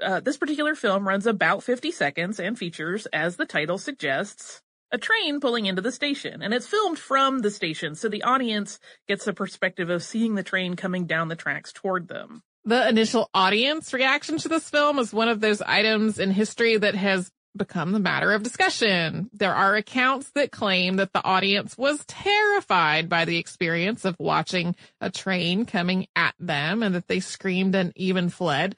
Uh, 0.00 0.20
this 0.20 0.36
particular 0.36 0.74
film 0.74 1.06
runs 1.06 1.26
about 1.26 1.62
50 1.62 1.90
seconds 1.90 2.38
and 2.38 2.56
features, 2.56 3.06
as 3.12 3.36
the 3.36 3.44
title 3.44 3.76
suggests, 3.76 4.62
a 4.92 4.98
train 4.98 5.40
pulling 5.40 5.66
into 5.66 5.82
the 5.82 5.92
station. 5.92 6.42
And 6.42 6.54
it's 6.54 6.66
filmed 6.66 6.98
from 6.98 7.40
the 7.40 7.50
station, 7.50 7.96
so 7.96 8.08
the 8.08 8.22
audience 8.22 8.78
gets 9.08 9.24
the 9.24 9.32
perspective 9.32 9.90
of 9.90 10.02
seeing 10.02 10.36
the 10.36 10.42
train 10.42 10.74
coming 10.74 11.06
down 11.06 11.28
the 11.28 11.36
tracks 11.36 11.72
toward 11.72 12.08
them. 12.08 12.42
The 12.64 12.88
initial 12.88 13.30
audience 13.34 13.92
reaction 13.92 14.38
to 14.38 14.48
this 14.48 14.68
film 14.68 14.98
is 14.98 15.12
one 15.12 15.28
of 15.28 15.40
those 15.40 15.62
items 15.62 16.18
in 16.18 16.30
history 16.30 16.76
that 16.76 16.94
has 16.94 17.30
become 17.56 17.92
the 17.92 17.98
matter 17.98 18.32
of 18.32 18.42
discussion. 18.42 19.30
There 19.32 19.54
are 19.54 19.74
accounts 19.74 20.30
that 20.32 20.52
claim 20.52 20.96
that 20.96 21.12
the 21.12 21.24
audience 21.24 21.76
was 21.76 22.04
terrified 22.06 23.08
by 23.08 23.24
the 23.24 23.38
experience 23.38 24.04
of 24.04 24.16
watching 24.18 24.76
a 25.00 25.10
train 25.10 25.66
coming 25.66 26.06
at 26.14 26.34
them 26.38 26.82
and 26.82 26.94
that 26.94 27.08
they 27.08 27.20
screamed 27.20 27.74
and 27.74 27.92
even 27.96 28.28
fled. 28.28 28.76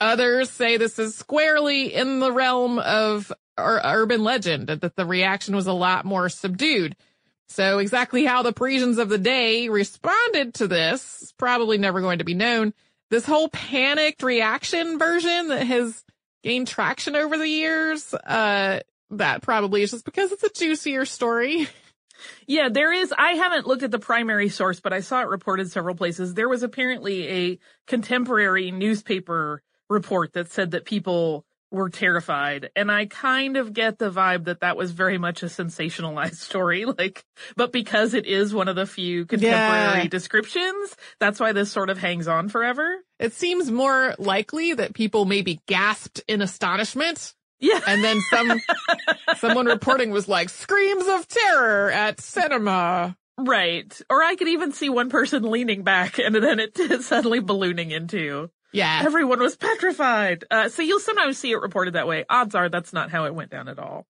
Others 0.00 0.50
say 0.50 0.76
this 0.76 0.98
is 0.98 1.16
squarely 1.16 1.94
in 1.94 2.20
the 2.20 2.32
realm 2.32 2.78
of 2.78 3.32
ur- 3.58 3.80
urban 3.82 4.22
legend, 4.22 4.68
that 4.68 4.96
the 4.96 5.06
reaction 5.06 5.56
was 5.56 5.66
a 5.66 5.72
lot 5.72 6.04
more 6.04 6.28
subdued. 6.28 6.94
So 7.48 7.78
exactly 7.78 8.24
how 8.24 8.42
the 8.42 8.52
Parisians 8.52 8.98
of 8.98 9.08
the 9.08 9.18
day 9.18 9.68
responded 9.68 10.54
to 10.54 10.68
this 10.68 11.22
is 11.22 11.32
probably 11.32 11.78
never 11.78 12.00
going 12.00 12.18
to 12.18 12.24
be 12.24 12.34
known. 12.34 12.74
This 13.10 13.24
whole 13.24 13.48
panicked 13.48 14.22
reaction 14.22 14.98
version 14.98 15.48
that 15.48 15.66
has 15.66 16.04
gained 16.48 16.66
traction 16.68 17.14
over 17.16 17.36
the 17.38 17.46
years, 17.48 18.12
uh, 18.14 18.80
that 19.10 19.42
probably 19.42 19.82
is 19.82 19.90
just 19.92 20.04
because 20.04 20.32
it's 20.32 20.42
a 20.42 20.50
juicier 20.50 21.04
story. 21.04 21.68
Yeah, 22.48 22.68
there 22.68 22.92
is. 22.92 23.14
I 23.16 23.34
haven't 23.34 23.68
looked 23.68 23.84
at 23.84 23.92
the 23.92 24.00
primary 24.00 24.48
source, 24.48 24.80
but 24.80 24.92
I 24.92 25.00
saw 25.00 25.20
it 25.22 25.28
reported 25.28 25.70
several 25.70 25.94
places. 25.94 26.34
There 26.34 26.48
was 26.48 26.64
apparently 26.64 27.28
a 27.28 27.58
contemporary 27.86 28.72
newspaper 28.72 29.62
report 29.88 30.32
that 30.32 30.50
said 30.50 30.72
that 30.72 30.84
people 30.84 31.44
were 31.70 31.90
terrified. 31.90 32.70
And 32.74 32.90
I 32.90 33.06
kind 33.06 33.56
of 33.56 33.72
get 33.72 33.98
the 33.98 34.10
vibe 34.10 34.46
that 34.46 34.60
that 34.60 34.76
was 34.76 34.90
very 34.90 35.16
much 35.18 35.44
a 35.44 35.46
sensationalized 35.46 36.34
story. 36.48 36.86
Like, 36.86 37.24
but 37.54 37.70
because 37.70 38.14
it 38.14 38.26
is 38.26 38.52
one 38.52 38.66
of 38.66 38.74
the 38.74 38.84
few 38.86 39.24
contemporary 39.24 40.02
Yeah. 40.02 40.08
descriptions, 40.08 40.96
that's 41.20 41.38
why 41.38 41.52
this 41.52 41.70
sort 41.70 41.88
of 41.88 41.98
hangs 41.98 42.26
on 42.26 42.48
forever. 42.48 42.96
It 43.18 43.32
seems 43.32 43.70
more 43.70 44.14
likely 44.18 44.74
that 44.74 44.94
people 44.94 45.24
maybe 45.24 45.60
gasped 45.66 46.22
in 46.28 46.40
astonishment 46.42 47.34
Yeah. 47.60 47.80
and 47.86 48.02
then 48.04 48.20
some, 48.30 48.60
someone 49.38 49.66
reporting 49.66 50.10
was 50.10 50.28
like 50.28 50.48
screams 50.48 51.06
of 51.08 51.26
terror 51.26 51.90
at 51.90 52.20
cinema. 52.20 53.16
Right. 53.36 54.00
Or 54.10 54.22
I 54.22 54.34
could 54.36 54.48
even 54.48 54.72
see 54.72 54.88
one 54.88 55.10
person 55.10 55.42
leaning 55.44 55.82
back 55.84 56.18
and 56.18 56.34
then 56.34 56.58
it 56.60 56.76
suddenly 57.02 57.40
ballooning 57.40 57.90
into. 57.90 58.50
Yeah. 58.72 59.00
Everyone 59.04 59.40
was 59.40 59.56
petrified. 59.56 60.44
Uh, 60.50 60.68
so 60.68 60.82
you'll 60.82 61.00
sometimes 61.00 61.38
see 61.38 61.52
it 61.52 61.56
reported 61.60 61.94
that 61.94 62.06
way. 62.06 62.24
Odds 62.28 62.54
are 62.54 62.68
that's 62.68 62.92
not 62.92 63.10
how 63.10 63.24
it 63.24 63.34
went 63.34 63.50
down 63.50 63.66
at 63.68 63.78
all. 63.78 64.06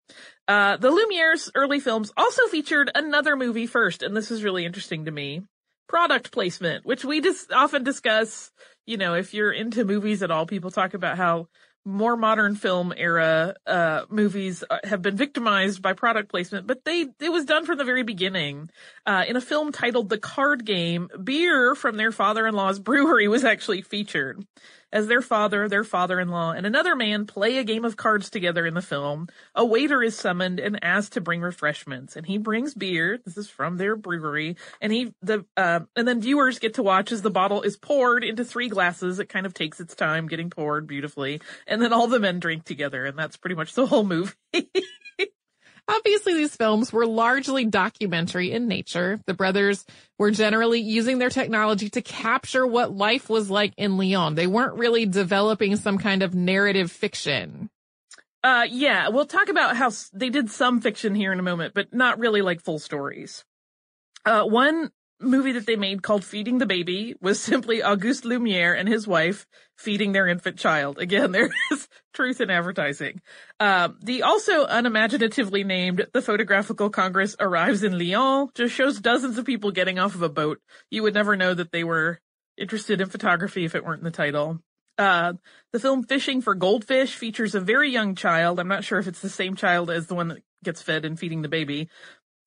Uh, 0.48 0.76
the 0.78 0.90
Lumiere's 0.90 1.50
early 1.54 1.78
films 1.78 2.10
also 2.16 2.46
featured 2.48 2.90
another 2.94 3.36
movie 3.36 3.66
first, 3.66 4.02
and 4.02 4.16
this 4.16 4.30
is 4.30 4.42
really 4.42 4.64
interesting 4.64 5.04
to 5.04 5.10
me. 5.12 5.42
Product 5.88 6.32
placement, 6.32 6.84
which 6.84 7.04
we 7.04 7.20
just 7.20 7.52
often 7.52 7.84
discuss. 7.84 8.50
You 8.88 8.96
know, 8.96 9.12
if 9.12 9.34
you're 9.34 9.52
into 9.52 9.84
movies 9.84 10.22
at 10.22 10.30
all, 10.30 10.46
people 10.46 10.70
talk 10.70 10.94
about 10.94 11.18
how 11.18 11.48
more 11.84 12.16
modern 12.16 12.54
film 12.54 12.92
era 12.96 13.54
uh 13.66 14.02
movies 14.10 14.62
uh, 14.68 14.78
have 14.84 15.00
been 15.00 15.16
victimized 15.16 15.80
by 15.80 15.94
product 15.94 16.28
placement 16.28 16.66
but 16.66 16.84
they 16.84 17.06
it 17.20 17.30
was 17.30 17.46
done 17.46 17.64
from 17.64 17.78
the 17.78 17.84
very 17.84 18.02
beginning. 18.02 18.68
Uh 19.06 19.24
in 19.26 19.36
a 19.36 19.40
film 19.40 19.72
titled 19.72 20.08
the 20.10 20.18
card 20.18 20.66
game 20.66 21.08
beer 21.22 21.74
from 21.74 21.96
their 21.96 22.12
father-in-law's 22.12 22.78
brewery 22.78 23.26
was 23.28 23.42
actually 23.44 23.80
featured 23.80 24.44
as 24.92 25.06
their 25.06 25.22
father 25.22 25.68
their 25.68 25.84
father-in-law 25.84 26.52
and 26.52 26.66
another 26.66 26.96
man 26.96 27.26
play 27.26 27.58
a 27.58 27.64
game 27.64 27.84
of 27.84 27.96
cards 27.96 28.30
together 28.30 28.66
in 28.66 28.74
the 28.74 28.82
film. 28.82 29.28
A 29.54 29.64
waiter 29.64 30.02
is 30.02 30.16
summoned 30.16 30.60
and 30.60 30.82
asked 30.82 31.12
to 31.14 31.20
bring 31.20 31.40
refreshments 31.40 32.16
and 32.16 32.26
he 32.26 32.38
brings 32.38 32.74
beer. 32.74 33.18
This 33.24 33.36
is 33.36 33.48
from 33.48 33.76
their 33.76 33.96
brewery 33.96 34.56
and 34.80 34.92
he 34.92 35.14
the 35.22 35.44
uh 35.56 35.80
and 35.96 36.06
then 36.06 36.20
viewers 36.20 36.58
get 36.58 36.74
to 36.74 36.82
watch 36.82 37.12
as 37.12 37.22
the 37.22 37.30
bottle 37.30 37.62
is 37.62 37.76
poured 37.76 38.24
into 38.24 38.44
three 38.44 38.68
glasses. 38.68 39.18
It 39.18 39.28
kind 39.28 39.46
of 39.46 39.54
takes 39.54 39.80
its 39.80 39.94
time 39.94 40.28
getting 40.28 40.50
poured 40.50 40.86
beautifully 40.86 41.40
and 41.66 41.82
then 41.82 41.92
all 41.92 42.08
the 42.08 42.20
men 42.20 42.40
drink 42.40 42.64
together 42.64 43.04
and 43.04 43.18
that's 43.18 43.36
pretty 43.36 43.56
much 43.56 43.74
the 43.74 43.86
whole 43.86 44.04
movie 44.04 44.32
Obviously, 45.88 46.34
these 46.34 46.54
films 46.54 46.92
were 46.92 47.06
largely 47.06 47.64
documentary 47.64 48.52
in 48.52 48.68
nature. 48.68 49.20
The 49.26 49.32
brothers 49.34 49.86
were 50.18 50.30
generally 50.30 50.80
using 50.80 51.18
their 51.18 51.30
technology 51.30 51.88
to 51.90 52.02
capture 52.02 52.66
what 52.66 52.92
life 52.94 53.30
was 53.30 53.50
like 53.50 53.72
in 53.78 53.96
Lyon. 53.96 54.34
They 54.34 54.46
weren't 54.46 54.78
really 54.78 55.06
developing 55.06 55.76
some 55.76 55.96
kind 55.98 56.22
of 56.22 56.34
narrative 56.34 56.92
fiction. 56.92 57.70
uh 58.44 58.66
yeah 58.70 59.08
we'll 59.08 59.26
talk 59.26 59.48
about 59.48 59.76
how 59.76 59.90
they 60.12 60.30
did 60.30 60.50
some 60.50 60.80
fiction 60.80 61.14
here 61.14 61.32
in 61.32 61.40
a 61.40 61.42
moment 61.42 61.74
but 61.74 61.92
not 61.92 62.18
really 62.18 62.40
like 62.42 62.60
full 62.60 62.78
stories 62.78 63.44
uh 64.24 64.44
one 64.44 64.90
movie 65.20 65.52
that 65.52 65.66
they 65.66 65.76
made 65.76 66.02
called 66.02 66.24
Feeding 66.24 66.58
the 66.58 66.66
Baby 66.66 67.14
was 67.20 67.40
simply 67.40 67.82
Auguste 67.82 68.24
Lumiere 68.24 68.74
and 68.74 68.88
his 68.88 69.06
wife 69.06 69.46
feeding 69.76 70.12
their 70.12 70.28
infant 70.28 70.58
child. 70.58 70.98
Again, 70.98 71.32
there 71.32 71.50
is 71.72 71.88
truth 72.14 72.40
in 72.40 72.50
advertising. 72.50 73.20
Um, 73.60 73.98
the 74.02 74.22
also 74.22 74.66
unimaginatively 74.66 75.64
named 75.64 76.06
The 76.12 76.22
Photographical 76.22 76.90
Congress 76.90 77.36
arrives 77.40 77.82
in 77.82 77.98
Lyon 77.98 78.48
just 78.54 78.74
shows 78.74 79.00
dozens 79.00 79.38
of 79.38 79.44
people 79.44 79.70
getting 79.70 79.98
off 79.98 80.14
of 80.14 80.22
a 80.22 80.28
boat. 80.28 80.60
You 80.90 81.02
would 81.02 81.14
never 81.14 81.36
know 81.36 81.54
that 81.54 81.72
they 81.72 81.84
were 81.84 82.20
interested 82.56 83.00
in 83.00 83.08
photography 83.08 83.64
if 83.64 83.74
it 83.74 83.84
weren't 83.84 84.00
in 84.00 84.04
the 84.04 84.10
title. 84.10 84.60
Uh, 84.96 85.34
the 85.72 85.78
film 85.78 86.02
Fishing 86.02 86.42
for 86.42 86.56
Goldfish 86.56 87.14
features 87.14 87.54
a 87.54 87.60
very 87.60 87.90
young 87.90 88.16
child. 88.16 88.58
I'm 88.58 88.66
not 88.66 88.82
sure 88.82 88.98
if 88.98 89.06
it's 89.06 89.20
the 89.20 89.28
same 89.28 89.54
child 89.54 89.90
as 89.90 90.08
the 90.08 90.16
one 90.16 90.28
that 90.28 90.42
gets 90.64 90.82
fed 90.82 91.04
and 91.04 91.18
feeding 91.18 91.42
the 91.42 91.48
baby. 91.48 91.88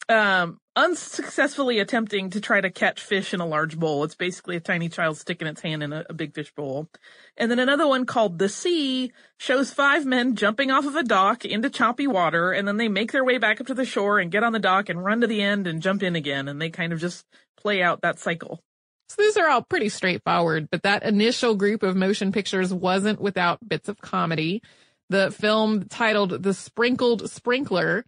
Um, 0.09 0.59
unsuccessfully 0.75 1.79
attempting 1.79 2.29
to 2.29 2.39
try 2.39 2.61
to 2.61 2.69
catch 2.69 3.01
fish 3.01 3.33
in 3.33 3.41
a 3.41 3.45
large 3.45 3.77
bowl. 3.77 4.03
It's 4.03 4.15
basically 4.15 4.55
a 4.55 4.61
tiny 4.61 4.87
child 4.87 5.17
sticking 5.17 5.47
its 5.47 5.61
hand 5.61 5.83
in 5.83 5.91
a, 5.91 6.05
a 6.09 6.13
big 6.13 6.33
fish 6.33 6.51
bowl. 6.53 6.87
And 7.35 7.51
then 7.51 7.59
another 7.59 7.87
one 7.87 8.05
called 8.05 8.39
The 8.39 8.47
Sea 8.47 9.11
shows 9.37 9.71
five 9.71 10.05
men 10.05 10.35
jumping 10.35 10.71
off 10.71 10.85
of 10.85 10.95
a 10.95 11.03
dock 11.03 11.43
into 11.43 11.69
choppy 11.69 12.07
water 12.07 12.51
and 12.51 12.67
then 12.67 12.77
they 12.77 12.87
make 12.87 13.11
their 13.11 13.25
way 13.25 13.37
back 13.37 13.59
up 13.59 13.67
to 13.67 13.73
the 13.73 13.85
shore 13.85 14.19
and 14.19 14.31
get 14.31 14.43
on 14.43 14.53
the 14.53 14.59
dock 14.59 14.87
and 14.87 15.03
run 15.03 15.21
to 15.21 15.27
the 15.27 15.41
end 15.41 15.67
and 15.67 15.81
jump 15.81 16.03
in 16.03 16.15
again 16.15 16.47
and 16.47 16.61
they 16.61 16.69
kind 16.69 16.93
of 16.93 16.99
just 16.99 17.25
play 17.57 17.83
out 17.83 18.01
that 18.01 18.19
cycle. 18.19 18.61
So 19.09 19.15
these 19.21 19.35
are 19.35 19.49
all 19.49 19.61
pretty 19.61 19.89
straightforward, 19.89 20.69
but 20.71 20.83
that 20.83 21.03
initial 21.03 21.55
group 21.55 21.83
of 21.83 21.97
motion 21.97 22.31
pictures 22.31 22.73
wasn't 22.73 23.19
without 23.19 23.67
bits 23.67 23.89
of 23.89 23.99
comedy. 23.99 24.61
The 25.09 25.31
film 25.31 25.89
titled 25.89 26.43
The 26.43 26.53
Sprinkled 26.53 27.29
Sprinkler 27.29 28.05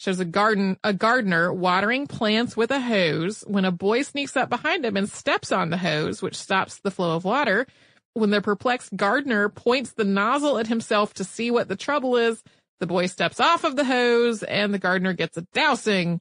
shows 0.00 0.18
a 0.18 0.24
garden, 0.24 0.78
a 0.82 0.94
gardener 0.94 1.52
watering 1.52 2.06
plants 2.06 2.56
with 2.56 2.70
a 2.70 2.80
hose 2.80 3.44
when 3.46 3.66
a 3.66 3.70
boy 3.70 4.00
sneaks 4.00 4.34
up 4.34 4.48
behind 4.48 4.86
him 4.86 4.96
and 4.96 5.10
steps 5.10 5.52
on 5.52 5.68
the 5.68 5.76
hose, 5.76 6.22
which 6.22 6.36
stops 6.36 6.80
the 6.80 6.90
flow 6.90 7.16
of 7.16 7.24
water. 7.24 7.66
When 8.14 8.30
the 8.30 8.40
perplexed 8.40 8.96
gardener 8.96 9.50
points 9.50 9.92
the 9.92 10.04
nozzle 10.04 10.56
at 10.56 10.68
himself 10.68 11.12
to 11.14 11.24
see 11.24 11.50
what 11.50 11.68
the 11.68 11.76
trouble 11.76 12.16
is, 12.16 12.42
the 12.78 12.86
boy 12.86 13.06
steps 13.06 13.40
off 13.40 13.62
of 13.62 13.76
the 13.76 13.84
hose 13.84 14.42
and 14.42 14.72
the 14.72 14.78
gardener 14.78 15.12
gets 15.12 15.36
a 15.36 15.42
dousing. 15.52 16.18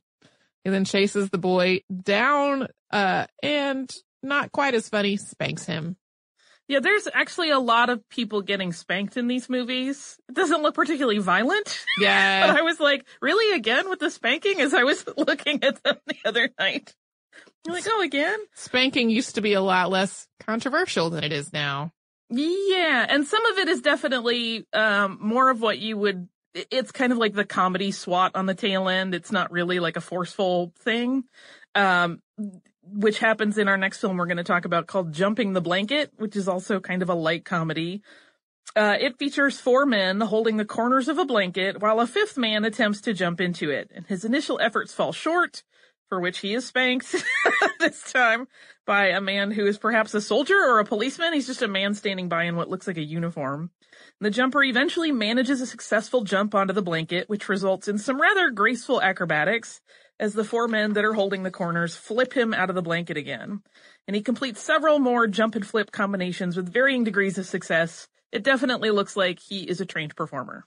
He 0.65 0.69
then 0.71 0.83
chases 0.83 1.29
the 1.29 1.37
boy 1.37 1.79
down, 2.03 2.67
uh, 2.91 3.27
and 3.41 3.89
not 4.21 4.51
quite 4.51 4.73
as 4.73 4.89
funny, 4.89 5.15
spanks 5.15 5.65
him. 5.65 5.95
Yeah, 6.69 6.81
there's 6.81 7.07
actually 7.11 7.49
a 7.49 7.57
lot 7.57 7.89
of 7.89 8.07
people 8.09 8.43
getting 8.43 8.71
spanked 8.73 9.17
in 9.17 9.27
these 9.27 9.49
movies. 9.49 10.19
It 10.29 10.35
doesn't 10.35 10.61
look 10.61 10.75
particularly 10.75 11.17
violent. 11.17 11.83
Yeah. 11.99 12.45
but 12.45 12.55
I 12.55 12.61
was 12.61 12.79
like, 12.79 13.05
really 13.21 13.57
again 13.57 13.89
with 13.89 13.99
the 13.99 14.11
spanking 14.11 14.61
as 14.61 14.75
I 14.75 14.83
was 14.83 15.03
looking 15.17 15.63
at 15.63 15.83
them 15.83 15.97
the 16.05 16.17
other 16.25 16.49
night. 16.59 16.93
I'm 17.67 17.73
like, 17.73 17.85
oh, 17.87 18.01
again? 18.03 18.37
Spanking 18.53 19.09
used 19.09 19.35
to 19.35 19.41
be 19.41 19.53
a 19.53 19.61
lot 19.61 19.89
less 19.89 20.27
controversial 20.39 21.09
than 21.09 21.23
it 21.23 21.31
is 21.31 21.51
now. 21.51 21.91
Yeah, 22.29 23.05
and 23.09 23.25
some 23.25 23.43
of 23.47 23.57
it 23.57 23.67
is 23.67 23.81
definitely 23.81 24.67
um 24.71 25.17
more 25.19 25.49
of 25.49 25.61
what 25.61 25.79
you 25.79 25.97
would 25.97 26.29
it's 26.53 26.91
kind 26.91 27.11
of 27.11 27.17
like 27.17 27.33
the 27.33 27.45
comedy 27.45 27.91
swat 27.91 28.31
on 28.35 28.45
the 28.45 28.53
tail 28.53 28.87
end. 28.89 29.15
It's 29.15 29.31
not 29.31 29.51
really 29.51 29.79
like 29.79 29.97
a 29.97 30.01
forceful 30.01 30.71
thing. 30.79 31.23
Um 31.73 32.21
which 32.93 33.19
happens 33.19 33.57
in 33.57 33.67
our 33.67 33.77
next 33.77 33.99
film 33.99 34.17
we're 34.17 34.25
going 34.25 34.37
to 34.37 34.43
talk 34.43 34.65
about 34.65 34.87
called 34.87 35.13
Jumping 35.13 35.53
the 35.53 35.61
Blanket, 35.61 36.11
which 36.17 36.35
is 36.35 36.47
also 36.47 36.79
kind 36.79 37.01
of 37.01 37.09
a 37.09 37.13
light 37.13 37.45
comedy. 37.45 38.01
Uh, 38.75 38.95
it 38.99 39.17
features 39.17 39.59
four 39.59 39.85
men 39.85 40.21
holding 40.21 40.57
the 40.57 40.65
corners 40.65 41.07
of 41.07 41.17
a 41.17 41.25
blanket 41.25 41.81
while 41.81 41.99
a 41.99 42.07
fifth 42.07 42.37
man 42.37 42.63
attempts 42.63 43.01
to 43.01 43.13
jump 43.13 43.41
into 43.41 43.69
it. 43.71 43.89
And 43.93 44.05
his 44.05 44.23
initial 44.23 44.59
efforts 44.61 44.93
fall 44.93 45.11
short, 45.11 45.63
for 46.07 46.19
which 46.19 46.39
he 46.39 46.53
is 46.53 46.65
spanked 46.67 47.15
this 47.79 48.11
time 48.11 48.47
by 48.85 49.07
a 49.07 49.21
man 49.21 49.51
who 49.51 49.65
is 49.65 49.77
perhaps 49.77 50.13
a 50.13 50.21
soldier 50.21 50.57
or 50.57 50.79
a 50.79 50.85
policeman. 50.85 51.33
He's 51.33 51.47
just 51.47 51.61
a 51.61 51.67
man 51.67 51.93
standing 51.93 52.29
by 52.29 52.43
in 52.43 52.55
what 52.55 52.69
looks 52.69 52.87
like 52.87 52.97
a 52.97 53.03
uniform. 53.03 53.71
The 54.21 54.29
jumper 54.29 54.63
eventually 54.63 55.11
manages 55.11 55.61
a 55.61 55.65
successful 55.65 56.23
jump 56.23 56.53
onto 56.53 56.73
the 56.73 56.81
blanket, 56.81 57.29
which 57.29 57.49
results 57.49 57.87
in 57.87 57.97
some 57.97 58.21
rather 58.21 58.49
graceful 58.49 59.01
acrobatics 59.01 59.81
as 60.19 60.33
the 60.33 60.43
four 60.43 60.67
men 60.67 60.93
that 60.93 61.05
are 61.05 61.13
holding 61.13 61.43
the 61.43 61.51
corners 61.51 61.95
flip 61.95 62.33
him 62.33 62.53
out 62.53 62.69
of 62.69 62.75
the 62.75 62.81
blanket 62.81 63.17
again. 63.17 63.61
And 64.07 64.15
he 64.15 64.21
completes 64.21 64.61
several 64.61 64.99
more 64.99 65.27
jump 65.27 65.55
and 65.55 65.65
flip 65.65 65.91
combinations 65.91 66.57
with 66.57 66.71
varying 66.71 67.03
degrees 67.03 67.37
of 67.37 67.45
success. 67.45 68.07
It 68.31 68.43
definitely 68.43 68.91
looks 68.91 69.15
like 69.15 69.39
he 69.39 69.63
is 69.63 69.81
a 69.81 69.85
trained 69.85 70.15
performer. 70.15 70.65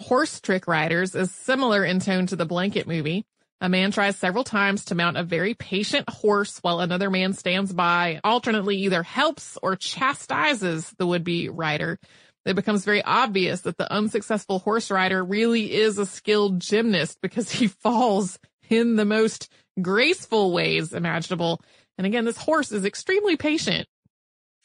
Horse 0.00 0.40
Trick 0.40 0.66
Riders 0.66 1.14
is 1.14 1.30
similar 1.30 1.84
in 1.84 2.00
tone 2.00 2.26
to 2.28 2.36
the 2.36 2.46
blanket 2.46 2.88
movie. 2.88 3.24
A 3.60 3.68
man 3.68 3.90
tries 3.90 4.16
several 4.16 4.44
times 4.44 4.86
to 4.86 4.94
mount 4.94 5.18
a 5.18 5.22
very 5.22 5.52
patient 5.52 6.08
horse 6.08 6.58
while 6.62 6.80
another 6.80 7.10
man 7.10 7.34
stands 7.34 7.70
by, 7.74 8.20
alternately 8.24 8.76
either 8.78 9.02
helps 9.02 9.58
or 9.62 9.76
chastises 9.76 10.90
the 10.96 11.06
would-be 11.06 11.50
rider. 11.50 11.98
It 12.44 12.56
becomes 12.56 12.84
very 12.84 13.02
obvious 13.02 13.62
that 13.62 13.76
the 13.76 13.92
unsuccessful 13.92 14.60
horse 14.60 14.90
rider 14.90 15.22
really 15.22 15.72
is 15.72 15.98
a 15.98 16.06
skilled 16.06 16.60
gymnast 16.60 17.18
because 17.20 17.50
he 17.50 17.66
falls 17.82 18.38
in 18.68 18.96
the 18.96 19.04
most 19.04 19.50
graceful 19.80 20.52
ways 20.52 20.92
imaginable. 20.92 21.60
And 21.98 22.06
again, 22.06 22.24
this 22.24 22.38
horse 22.38 22.72
is 22.72 22.84
extremely 22.84 23.36
patient. 23.36 23.86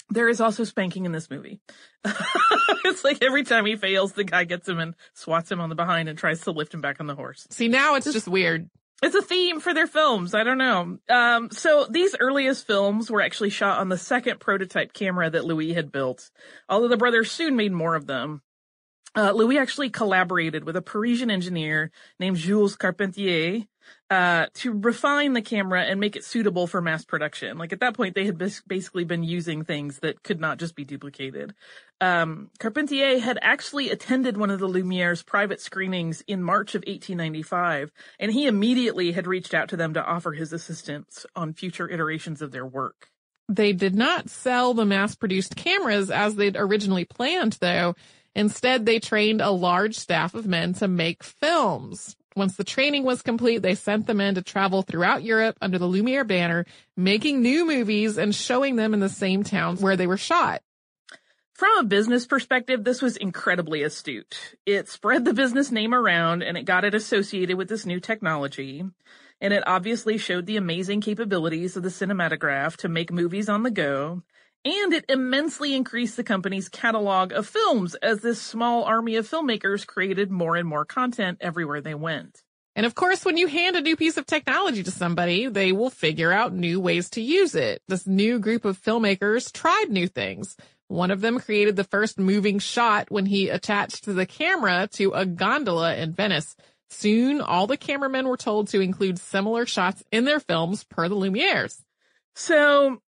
There 0.10 0.30
is 0.30 0.40
also 0.40 0.64
spanking 0.64 1.06
in 1.06 1.12
this 1.12 1.30
movie. 1.30 1.60
it's 2.86 3.04
like 3.04 3.24
every 3.24 3.44
time 3.44 3.66
he 3.66 3.76
fails, 3.76 4.14
the 4.14 4.24
guy 4.24 4.44
gets 4.44 4.70
him 4.70 4.80
and 4.80 4.96
swats 5.14 5.52
him 5.52 5.60
on 5.60 5.70
the 5.70 5.76
behind 5.76 6.08
and 6.08 6.18
tries 6.18 6.42
to 6.42 6.52
lift 6.52 6.74
him 6.74 6.82
back 6.82 7.00
on 7.00 7.08
the 7.08 7.16
horse. 7.16 7.48
See, 7.50 7.68
now 7.68 7.96
it's 7.96 8.12
just 8.12 8.28
weird. 8.28 8.70
It's 9.04 9.16
a 9.16 9.22
theme 9.22 9.60
for 9.60 9.74
their 9.74 9.88
films. 9.88 10.34
I 10.34 10.44
don't 10.44 10.58
know. 10.58 10.98
Um, 11.10 11.52
so 11.52 11.86
these 11.90 12.16
earliest 12.20 12.66
films 12.66 13.12
were 13.12 13.22
actually 13.22 13.50
shot 13.50 13.80
on 13.80 13.90
the 13.90 13.98
second 13.98 14.40
prototype 14.40 14.94
camera 14.94 15.30
that 15.30 15.46
Louis 15.46 15.74
had 15.74 15.92
built, 15.92 16.32
although 16.70 16.88
the 16.88 16.98
brothers 16.98 17.32
soon 17.32 17.56
made 17.56 17.74
more 17.74 17.96
of 17.96 18.08
them. 18.08 18.42
Uh, 19.16 19.32
Louis 19.32 19.58
actually 19.58 19.90
collaborated 19.90 20.66
with 20.66 20.76
a 20.76 20.82
Parisian 20.82 21.32
engineer 21.32 21.92
named 22.20 22.38
Jules 22.38 22.76
Carpentier 22.76 23.66
uh, 24.10 24.48
to 24.54 24.72
refine 24.74 25.34
the 25.34 25.42
camera 25.42 25.84
and 25.84 26.00
make 26.00 26.16
it 26.16 26.24
suitable 26.24 26.68
for 26.68 26.82
mass 26.82 27.04
production. 27.04 27.58
Like 27.58 27.74
at 27.74 27.80
that 27.80 27.96
point, 27.96 28.16
they 28.16 28.26
had 28.26 28.38
basically 28.38 29.04
been 29.04 29.24
using 29.24 29.64
things 29.64 30.00
that 30.00 30.24
could 30.24 30.40
not 30.40 30.60
just 30.60 30.76
be 30.76 30.86
duplicated. 30.86 31.54
Um, 32.02 32.50
Carpentier 32.60 33.20
had 33.20 33.40
actually 33.42 33.90
attended 33.90 34.38
one 34.38 34.52
of 34.52 34.60
the 34.60 34.68
Lumiere's 34.68 35.24
private 35.24 35.62
screenings 35.62 36.22
in 36.28 36.44
March 36.44 36.76
of 36.76 36.82
1895, 36.82 37.92
and 38.20 38.32
he 38.32 38.48
immediately 38.48 39.12
had 39.12 39.28
reached 39.28 39.54
out 39.54 39.70
to 39.70 39.78
them 39.78 39.94
to 39.94 40.06
offer 40.06 40.34
his 40.34 40.54
assistance 40.54 41.26
on 41.36 41.54
future 41.54 41.90
iterations 41.90 42.42
of 42.42 42.52
their 42.52 42.66
work. 42.66 43.10
They 43.48 43.74
did 43.74 43.96
not 43.96 44.30
sell 44.30 44.74
the 44.74 44.86
mass 44.86 45.16
produced 45.16 45.56
cameras 45.56 46.10
as 46.10 46.36
they'd 46.36 46.58
originally 46.58 47.06
planned, 47.06 47.58
though. 47.60 47.96
Instead, 48.36 48.86
they 48.86 49.00
trained 49.00 49.40
a 49.40 49.52
large 49.52 49.96
staff 49.96 50.34
of 50.34 50.46
men 50.46 50.74
to 50.74 50.88
make 50.88 51.24
films. 51.24 52.16
Once 52.36 52.58
the 52.58 52.66
training 52.66 53.04
was 53.04 53.22
complete, 53.22 53.62
they 53.62 53.76
sent 53.76 54.08
the 54.08 54.14
men 54.14 54.36
to 54.36 54.42
travel 54.42 54.82
throughout 54.82 55.24
Europe 55.24 55.58
under 55.62 55.80
the 55.80 55.86
Lumiere 55.86 56.26
banner, 56.26 56.66
making 56.98 57.42
new 57.42 57.66
movies 57.66 58.18
and 58.18 58.36
showing 58.36 58.76
them 58.76 58.94
in 58.94 59.00
the 59.00 59.08
same 59.08 59.44
towns 59.44 59.82
where 59.82 59.96
they 59.96 60.06
were 60.08 60.18
shot. 60.18 60.62
From 61.54 61.78
a 61.78 61.86
business 61.86 62.28
perspective, 62.28 62.84
this 62.84 63.02
was 63.02 63.16
incredibly 63.16 63.84
astute. 63.84 64.58
It 64.66 64.90
spread 64.90 65.24
the 65.24 65.34
business 65.34 65.72
name 65.72 65.94
around 65.94 66.44
and 66.44 66.58
it 66.58 66.66
got 66.66 66.84
it 66.84 66.94
associated 66.94 67.56
with 67.56 67.70
this 67.70 67.86
new 67.86 68.02
technology. 68.02 68.84
And 69.40 69.54
it 69.54 69.64
obviously 69.66 70.18
showed 70.18 70.46
the 70.46 70.58
amazing 70.58 71.00
capabilities 71.00 71.78
of 71.78 71.84
the 71.84 71.90
cinematograph 71.90 72.76
to 72.78 72.90
make 72.90 73.14
movies 73.14 73.48
on 73.48 73.64
the 73.64 73.72
go 73.72 74.24
and 74.66 74.94
it 74.94 75.06
immensely 75.08 75.76
increased 75.76 76.18
the 76.18 76.24
company's 76.24 76.68
catalog 76.68 77.32
of 77.32 77.48
films 77.48 77.94
as 77.96 78.20
this 78.20 78.42
small 78.42 78.84
army 78.84 79.16
of 79.16 79.30
filmmakers 79.30 79.86
created 79.86 80.32
more 80.32 80.56
and 80.56 80.68
more 80.68 80.84
content 80.84 81.38
everywhere 81.40 81.82
they 81.82 81.94
went. 81.94 82.42
And 82.76 82.86
of 82.86 82.96
course, 82.96 83.24
when 83.24 83.38
you 83.38 83.48
hand 83.48 83.76
a 83.76 83.82
new 83.82 83.96
piece 83.96 84.18
of 84.18 84.26
technology 84.26 84.84
to 84.84 84.92
somebody, 84.92 85.48
they 85.48 85.72
will 85.72 85.92
figure 85.92 86.32
out 86.32 86.54
new 86.54 86.82
ways 86.82 87.10
to 87.12 87.22
use 87.22 87.56
it. 87.56 87.82
This 87.88 88.06
new 88.06 88.40
group 88.40 88.66
of 88.66 88.82
filmmakers 88.82 89.54
tried 89.54 89.90
new 89.90 90.08
things. 90.08 90.58
One 90.88 91.12
of 91.12 91.22
them 91.22 91.40
created 91.40 91.78
the 91.78 91.86
first 91.86 92.20
moving 92.20 92.60
shot 92.60 93.10
when 93.10 93.28
he 93.28 93.50
attached 93.50 94.06
the 94.06 94.26
camera 94.26 94.90
to 94.94 95.12
a 95.12 95.26
gondola 95.26 95.96
in 95.96 96.12
Venice. 96.12 96.56
Soon, 96.90 97.40
all 97.40 97.66
the 97.66 97.78
cameramen 97.78 98.28
were 98.28 98.38
told 98.38 98.68
to 98.70 98.82
include 98.82 99.20
similar 99.20 99.66
shots 99.66 100.04
in 100.12 100.26
their 100.26 100.40
films 100.40 100.84
per 100.84 101.08
the 101.08 101.16
Lumieres. 101.16 101.82
So, 102.36 103.02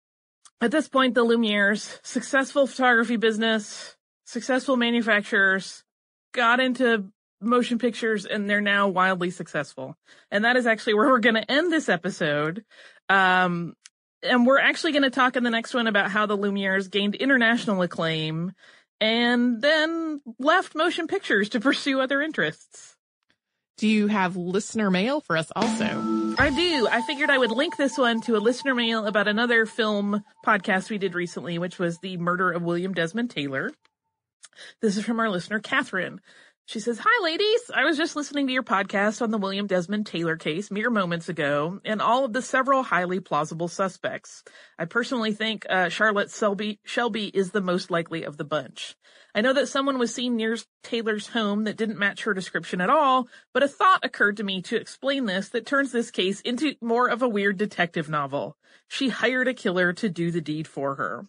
at 0.62 0.72
this 0.72 0.88
point, 0.88 1.16
the 1.16 1.26
Lumieres, 1.26 2.00
successful 2.04 2.68
photography 2.68 3.18
business, 3.18 3.96
successful 4.26 4.78
manufacturers, 4.78 5.84
got 6.34 6.60
into 6.60 7.12
motion 7.42 7.78
pictures 7.78 8.26
and 8.26 8.50
they're 8.50 8.62
now 8.62 8.88
wildly 8.88 9.30
successful. 9.30 9.98
And 10.32 10.46
that 10.46 10.56
is 10.56 10.66
actually 10.66 10.96
where 10.96 11.10
we're 11.10 11.20
going 11.20 11.36
to 11.36 11.52
end 11.52 11.72
this 11.72 11.90
episode. 11.90 12.64
Um, 13.10 13.76
and 14.24 14.48
we're 14.48 14.60
actually 14.60 14.94
going 14.94 15.04
to 15.04 15.10
talk 15.10 15.36
in 15.36 15.44
the 15.44 15.50
next 15.50 15.74
one 15.74 15.88
about 15.88 16.10
how 16.10 16.26
the 16.26 16.38
Lumieres 16.38 16.90
gained 16.90 17.16
international 17.16 17.82
acclaim 17.82 18.54
and 19.02 19.62
then 19.62 20.22
left 20.40 20.74
motion 20.74 21.08
pictures 21.08 21.50
to 21.50 21.60
pursue 21.60 22.00
other 22.00 22.22
interests. 22.22 22.95
Do 23.78 23.88
you 23.88 24.08
have 24.08 24.38
listener 24.38 24.90
mail 24.90 25.20
for 25.20 25.36
us 25.36 25.52
also? 25.54 25.86
I 26.38 26.50
do. 26.50 26.88
I 26.90 27.02
figured 27.02 27.30
I 27.30 27.38
would 27.38 27.52
link 27.52 27.76
this 27.76 27.98
one 27.98 28.22
to 28.22 28.38
a 28.38 28.40
listener 28.40 28.74
mail 28.74 29.06
about 29.06 29.28
another 29.28 29.66
film 29.66 30.24
podcast 30.46 30.90
we 30.90 30.98
did 30.98 31.14
recently, 31.14 31.58
which 31.58 31.78
was 31.78 31.98
the 32.00 32.16
murder 32.16 32.52
of 32.52 32.64
William 32.64 32.94
Desmond 32.94 33.32
Taylor. 33.32 33.72
This 34.82 34.96
is 34.96 35.04
from 35.04 35.20
our 35.20 35.30
listener, 35.30 35.60
Catherine. 35.60 36.22
She 36.68 36.80
says, 36.80 37.00
Hi 37.04 37.24
ladies, 37.24 37.70
I 37.76 37.86
was 37.86 37.96
just 37.96 38.16
listening 38.16 38.48
to 38.48 38.54
your 38.54 38.64
podcast 38.64 39.22
on 39.22 39.30
the 39.30 39.38
William 39.38 39.68
Desmond 39.68 40.08
Taylor 40.08 40.36
case 40.36 40.72
mere 40.72 40.90
moments 40.90 41.30
ago 41.30 41.80
and 41.86 42.02
all 42.02 42.26
of 42.26 42.34
the 42.34 42.42
several 42.42 42.82
highly 42.82 43.20
plausible 43.20 43.68
suspects. 43.68 44.44
I 44.80 44.86
personally 44.86 45.32
think 45.32 45.68
uh, 45.70 45.90
Charlotte 45.90 46.32
Selby, 46.32 46.80
Shelby 46.84 47.28
is 47.28 47.52
the 47.52 47.62
most 47.62 47.92
likely 47.92 48.24
of 48.24 48.38
the 48.38 48.46
bunch. 48.46 48.96
I 49.36 49.42
know 49.42 49.54
that 49.54 49.68
someone 49.68 50.00
was 50.00 50.12
seen 50.12 50.38
near 50.38 50.58
Taylor's 50.82 51.28
home 51.28 51.66
that 51.66 51.78
didn't 51.78 52.00
match 52.00 52.24
her 52.24 52.34
description 52.34 52.82
at 52.82 52.90
all, 52.90 53.28
but 53.54 53.62
a 53.62 53.68
thought 53.68 54.04
occurred 54.04 54.38
to 54.38 54.44
me 54.44 54.64
to 54.64 54.76
explain 54.76 55.28
this 55.28 55.50
that 55.50 55.68
turns 55.68 55.92
this 55.92 56.10
case 56.10 56.42
into 56.42 56.74
more 56.82 57.10
of 57.10 57.22
a 57.22 57.30
weird 57.30 57.58
detective 57.58 58.10
novel. 58.10 58.58
She 58.88 59.10
hired 59.10 59.48
a 59.48 59.54
killer 59.54 59.94
to 59.94 60.10
do 60.10 60.32
the 60.32 60.42
deed 60.42 60.68
for 60.68 60.96
her. 60.96 61.28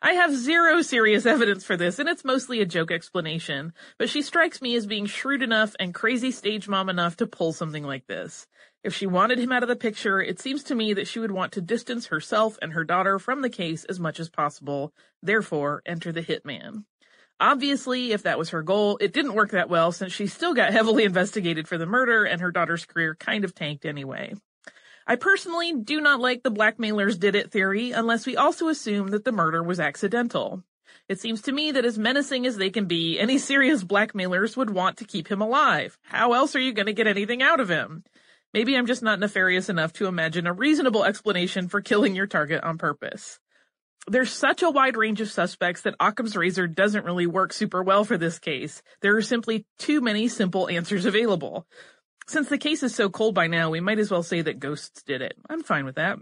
I 0.00 0.12
have 0.12 0.34
zero 0.34 0.82
serious 0.82 1.26
evidence 1.34 1.64
for 1.64 1.76
this, 1.76 1.98
and 1.98 2.08
it's 2.08 2.24
mostly 2.24 2.60
a 2.60 2.66
joke 2.66 2.90
explanation, 2.90 3.72
but 3.98 4.08
she 4.08 4.22
strikes 4.22 4.62
me 4.62 4.74
as 4.76 4.86
being 4.86 5.06
shrewd 5.06 5.42
enough 5.42 5.74
and 5.80 5.94
crazy 5.94 6.30
stage 6.30 6.68
mom 6.68 6.88
enough 6.88 7.16
to 7.16 7.26
pull 7.26 7.52
something 7.52 7.84
like 7.84 8.06
this. 8.06 8.46
If 8.84 8.94
she 8.94 9.06
wanted 9.06 9.38
him 9.38 9.50
out 9.50 9.64
of 9.64 9.68
the 9.68 9.76
picture, 9.76 10.20
it 10.20 10.40
seems 10.40 10.62
to 10.64 10.74
me 10.74 10.94
that 10.94 11.08
she 11.08 11.18
would 11.18 11.32
want 11.32 11.52
to 11.52 11.60
distance 11.60 12.06
herself 12.06 12.58
and 12.62 12.72
her 12.72 12.84
daughter 12.84 13.18
from 13.18 13.42
the 13.42 13.50
case 13.50 13.84
as 13.84 13.98
much 13.98 14.20
as 14.20 14.28
possible, 14.30 14.92
therefore 15.20 15.82
enter 15.84 16.12
the 16.12 16.22
hitman. 16.22 16.84
Obviously, 17.40 18.12
if 18.12 18.22
that 18.22 18.38
was 18.38 18.50
her 18.50 18.62
goal, 18.62 18.98
it 19.00 19.12
didn't 19.12 19.34
work 19.34 19.50
that 19.50 19.68
well 19.68 19.92
since 19.92 20.12
she 20.12 20.26
still 20.26 20.54
got 20.54 20.72
heavily 20.72 21.04
investigated 21.04 21.66
for 21.66 21.78
the 21.78 21.86
murder 21.86 22.24
and 22.24 22.40
her 22.40 22.52
daughter's 22.52 22.86
career 22.86 23.16
kind 23.16 23.44
of 23.44 23.54
tanked 23.54 23.84
anyway. 23.84 24.34
I 25.10 25.16
personally 25.16 25.72
do 25.72 26.02
not 26.02 26.20
like 26.20 26.42
the 26.42 26.50
blackmailers 26.50 27.16
did 27.16 27.34
it 27.34 27.50
theory 27.50 27.92
unless 27.92 28.26
we 28.26 28.36
also 28.36 28.68
assume 28.68 29.08
that 29.08 29.24
the 29.24 29.32
murder 29.32 29.62
was 29.62 29.80
accidental. 29.80 30.62
It 31.08 31.18
seems 31.18 31.40
to 31.42 31.52
me 31.52 31.72
that 31.72 31.86
as 31.86 31.98
menacing 31.98 32.46
as 32.46 32.58
they 32.58 32.68
can 32.68 32.84
be, 32.84 33.18
any 33.18 33.38
serious 33.38 33.82
blackmailers 33.82 34.54
would 34.54 34.68
want 34.68 34.98
to 34.98 35.06
keep 35.06 35.28
him 35.28 35.40
alive. 35.40 35.96
How 36.02 36.34
else 36.34 36.54
are 36.54 36.60
you 36.60 36.74
going 36.74 36.86
to 36.86 36.92
get 36.92 37.06
anything 37.06 37.42
out 37.42 37.58
of 37.58 37.70
him? 37.70 38.04
Maybe 38.52 38.76
I'm 38.76 38.86
just 38.86 39.02
not 39.02 39.18
nefarious 39.18 39.70
enough 39.70 39.94
to 39.94 40.06
imagine 40.06 40.46
a 40.46 40.52
reasonable 40.52 41.04
explanation 41.04 41.68
for 41.68 41.80
killing 41.80 42.14
your 42.14 42.26
target 42.26 42.62
on 42.62 42.76
purpose. 42.76 43.40
There's 44.06 44.30
such 44.30 44.62
a 44.62 44.70
wide 44.70 44.96
range 44.96 45.22
of 45.22 45.30
suspects 45.30 45.82
that 45.82 45.96
Occam's 46.00 46.36
razor 46.36 46.66
doesn't 46.66 47.04
really 47.06 47.26
work 47.26 47.54
super 47.54 47.82
well 47.82 48.04
for 48.04 48.18
this 48.18 48.38
case. 48.38 48.82
There 49.00 49.16
are 49.16 49.22
simply 49.22 49.64
too 49.78 50.02
many 50.02 50.28
simple 50.28 50.68
answers 50.68 51.06
available. 51.06 51.66
Since 52.28 52.50
the 52.50 52.58
case 52.58 52.82
is 52.82 52.94
so 52.94 53.08
cold 53.08 53.34
by 53.34 53.46
now, 53.46 53.70
we 53.70 53.80
might 53.80 53.98
as 53.98 54.10
well 54.10 54.22
say 54.22 54.42
that 54.42 54.60
ghosts 54.60 55.02
did 55.02 55.22
it. 55.22 55.34
I'm 55.48 55.62
fine 55.62 55.86
with 55.86 55.94
that. 55.94 56.18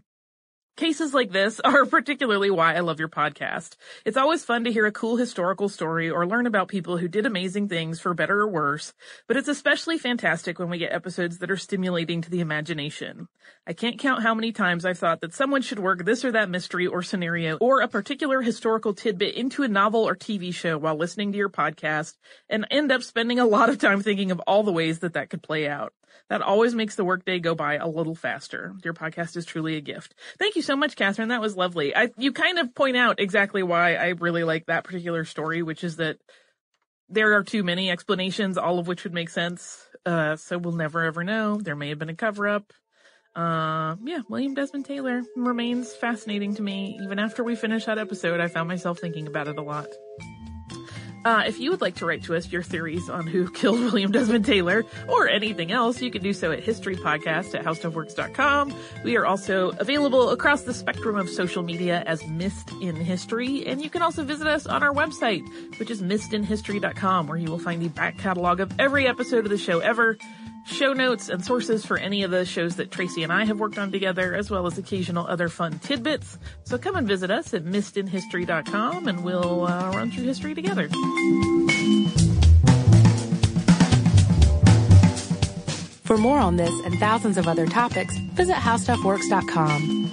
Cases 0.77 1.15
like 1.15 1.33
this 1.33 1.59
are 1.61 1.87
particularly 1.87 2.51
why 2.51 2.75
I 2.75 2.81
love 2.81 2.99
your 2.99 3.09
podcast. 3.09 3.77
It's 4.05 4.19
always 4.19 4.45
fun 4.45 4.65
to 4.65 4.73
hear 4.73 4.85
a 4.85 4.93
cool 4.93 5.17
historical 5.17 5.71
story 5.71 6.11
or 6.11 6.27
learn 6.27 6.47
about 6.47 6.69
people 6.69 6.99
who 6.99 7.09
did 7.09 7.25
amazing 7.25 7.69
things 7.69 7.99
for 7.99 8.13
better 8.13 8.41
or 8.41 8.49
worse, 8.49 8.93
but 9.27 9.39
it's 9.39 9.49
especially 9.49 9.97
fantastic 9.97 10.59
when 10.59 10.69
we 10.69 10.77
get 10.77 10.93
episodes 10.93 11.39
that 11.39 11.51
are 11.51 11.57
stimulating 11.57 12.21
to 12.21 12.31
the 12.31 12.41
imagination. 12.41 13.29
I 13.67 13.73
can't 13.73 13.99
count 13.99 14.23
how 14.23 14.35
many 14.35 14.53
times 14.53 14.85
I've 14.85 14.99
thought 14.99 15.23
that 15.23 15.33
someone 15.33 15.63
should 15.63 15.79
work 15.79 16.05
this 16.05 16.27
or 16.27 16.33
that 16.33 16.51
mystery 16.51 16.87
or 16.87 17.03
scenario 17.03 17.57
or 17.57 17.81
a 17.81 17.89
particular 17.89 18.43
historical 18.43 18.93
tidbit 18.93 19.35
into 19.35 19.63
a 19.63 19.69
novel 19.69 20.07
or 20.07 20.15
TV 20.15 20.53
show 20.53 20.77
while 20.77 20.97
listening 20.97 21.33
to 21.33 21.39
your 21.39 21.49
podcast 21.49 22.17
and 22.51 22.67
end 22.71 22.93
up 22.93 23.03
spending 23.03 23.39
a 23.39 23.47
lot 23.47 23.71
of 23.71 23.79
time 23.79 24.03
thinking 24.03 24.31
of 24.31 24.41
all 24.41 24.63
the 24.63 24.73
ways 24.73 24.99
that 24.99 25.15
that 25.15 25.31
could 25.31 25.43
play 25.43 25.67
out. 25.67 25.95
That 26.29 26.43
always 26.43 26.75
makes 26.75 26.97
the 26.97 27.05
workday 27.05 27.39
go 27.39 27.55
by 27.55 27.77
a 27.77 27.89
little 27.89 28.15
faster. 28.15 28.75
Your 28.85 28.95
podcast 28.95 29.37
is 29.37 29.45
truly 29.45 29.77
a 29.77 29.81
gift. 29.81 30.15
Thank 30.39 30.57
you 30.57 30.63
so 30.63 30.77
much, 30.77 30.97
Catherine. 30.97 31.29
That 31.29 31.41
was 31.41 31.57
lovely. 31.57 31.95
I, 31.95 32.11
you 32.17 32.33
kind 32.33 32.59
of 32.59 32.75
point 32.75 32.97
out 32.97 33.21
exactly 33.21 33.63
why 33.63 33.95
I 33.95 34.09
really 34.09 34.45
like 34.45 34.67
that 34.67 34.85
particular 34.85 35.25
story, 35.25 35.63
which 35.63 35.85
is 35.85 35.97
that 35.97 36.19
there 37.09 37.35
are 37.35 37.45
too 37.45 37.63
many 37.63 37.91
explanations, 37.91 38.59
all 38.59 38.79
of 38.79 38.89
which 38.89 39.05
would 39.05 39.15
make 39.15 39.31
sense. 39.31 39.87
Uh, 40.05 40.37
so 40.37 40.59
we'll 40.59 40.73
never 40.73 41.05
ever 41.05 41.25
know. 41.25 41.59
There 41.59 41.77
may 41.77 41.89
have 41.91 41.99
been 41.99 42.09
a 42.09 42.15
cover 42.15 42.49
up. 42.49 42.73
Uh, 43.35 43.97
yeah, 44.03 44.23
William 44.31 44.55
Desmond 44.55 44.87
Taylor 44.87 45.23
remains 45.37 45.93
fascinating 45.95 46.55
to 46.55 46.63
me. 46.63 46.99
Even 47.03 47.19
after 47.19 47.45
we 47.45 47.55
finish 47.55 47.85
that 47.85 47.99
episode, 47.99 48.41
I 48.41 48.49
found 48.49 48.69
myself 48.69 48.99
thinking 48.99 49.27
about 49.27 49.47
it 49.47 49.59
a 49.59 49.63
lot. 49.63 49.89
Uh, 51.27 51.43
if 51.45 51.59
you 51.59 51.73
would 51.73 51.81
like 51.81 51.97
to 51.97 52.07
write 52.07 52.23
to 52.23 52.37
us 52.37 52.53
your 52.53 52.63
theories 52.63 53.11
on 53.11 53.27
who 53.27 53.51
killed 53.61 53.81
William 53.81 54.13
Desmond 54.13 54.45
Taylor 54.45 54.85
or 55.09 55.29
anything 55.29 55.73
else, 55.73 56.01
you 56.01 56.09
can 56.09 56.23
do 56.23 56.33
so 56.33 56.53
at 56.53 56.63
historypodcast 56.63 57.53
at 57.53 57.65
howstuffworks.com. 57.65 58.73
We 59.03 59.17
are 59.17 59.27
also 59.27 59.71
available 59.71 60.31
across 60.31 60.63
the 60.63 60.73
spectrum 60.73 61.17
of 61.17 61.29
social 61.29 61.65
media 61.65 62.05
as 62.07 62.25
Missed 62.29 62.71
in 62.81 62.95
History, 62.95 63.67
and 63.67 63.83
you 63.83 63.91
can 63.91 64.03
also 64.03 64.23
visit 64.23 64.47
us 64.47 64.69
on 64.69 64.85
our 64.85 64.95
website, 64.95 65.43
which 65.81 65.91
is 65.91 66.01
missedinhistory.com, 66.01 67.27
where 67.27 67.39
you 67.39 67.51
will 67.51 67.59
find 67.59 67.83
the 67.83 67.89
back 67.89 68.19
catalog 68.19 68.61
of 68.61 68.73
every 68.79 69.09
episode 69.09 69.45
of 69.45 69.51
the 69.51 69.59
show 69.59 69.81
ever 69.81 70.17
show 70.67 70.93
notes 70.93 71.29
and 71.29 71.45
sources 71.45 71.85
for 71.85 71.97
any 71.97 72.23
of 72.23 72.31
the 72.31 72.45
shows 72.45 72.77
that 72.77 72.91
Tracy 72.91 73.23
and 73.23 73.33
I 73.33 73.45
have 73.45 73.59
worked 73.59 73.79
on 73.79 73.91
together, 73.93 74.35
as 74.35 74.51
well 74.51 74.67
as 74.67 74.79
occasional 74.79 75.27
other 75.27 75.49
fun 75.49 75.79
tidbits. 75.79 76.39
So 76.65 76.79
come 76.79 76.97
and 76.97 77.07
visit 77.07 77.31
us 77.31 77.55
at 77.55 77.65
missedinhistory.com 77.65 79.09
and 79.09 79.25
we'll 79.25 79.67
uh, 79.67 79.93
run 79.93 80.11
through 80.11 80.25
history 80.25 80.55
together. 80.55 80.89
For 86.05 86.17
more 86.17 86.39
on 86.39 86.57
this 86.57 86.71
and 86.85 86.99
thousands 86.99 87.37
of 87.37 87.49
other 87.49 87.67
topics, 87.67 88.17
visit 88.35 88.55
howstuffworks.com. 88.55 90.13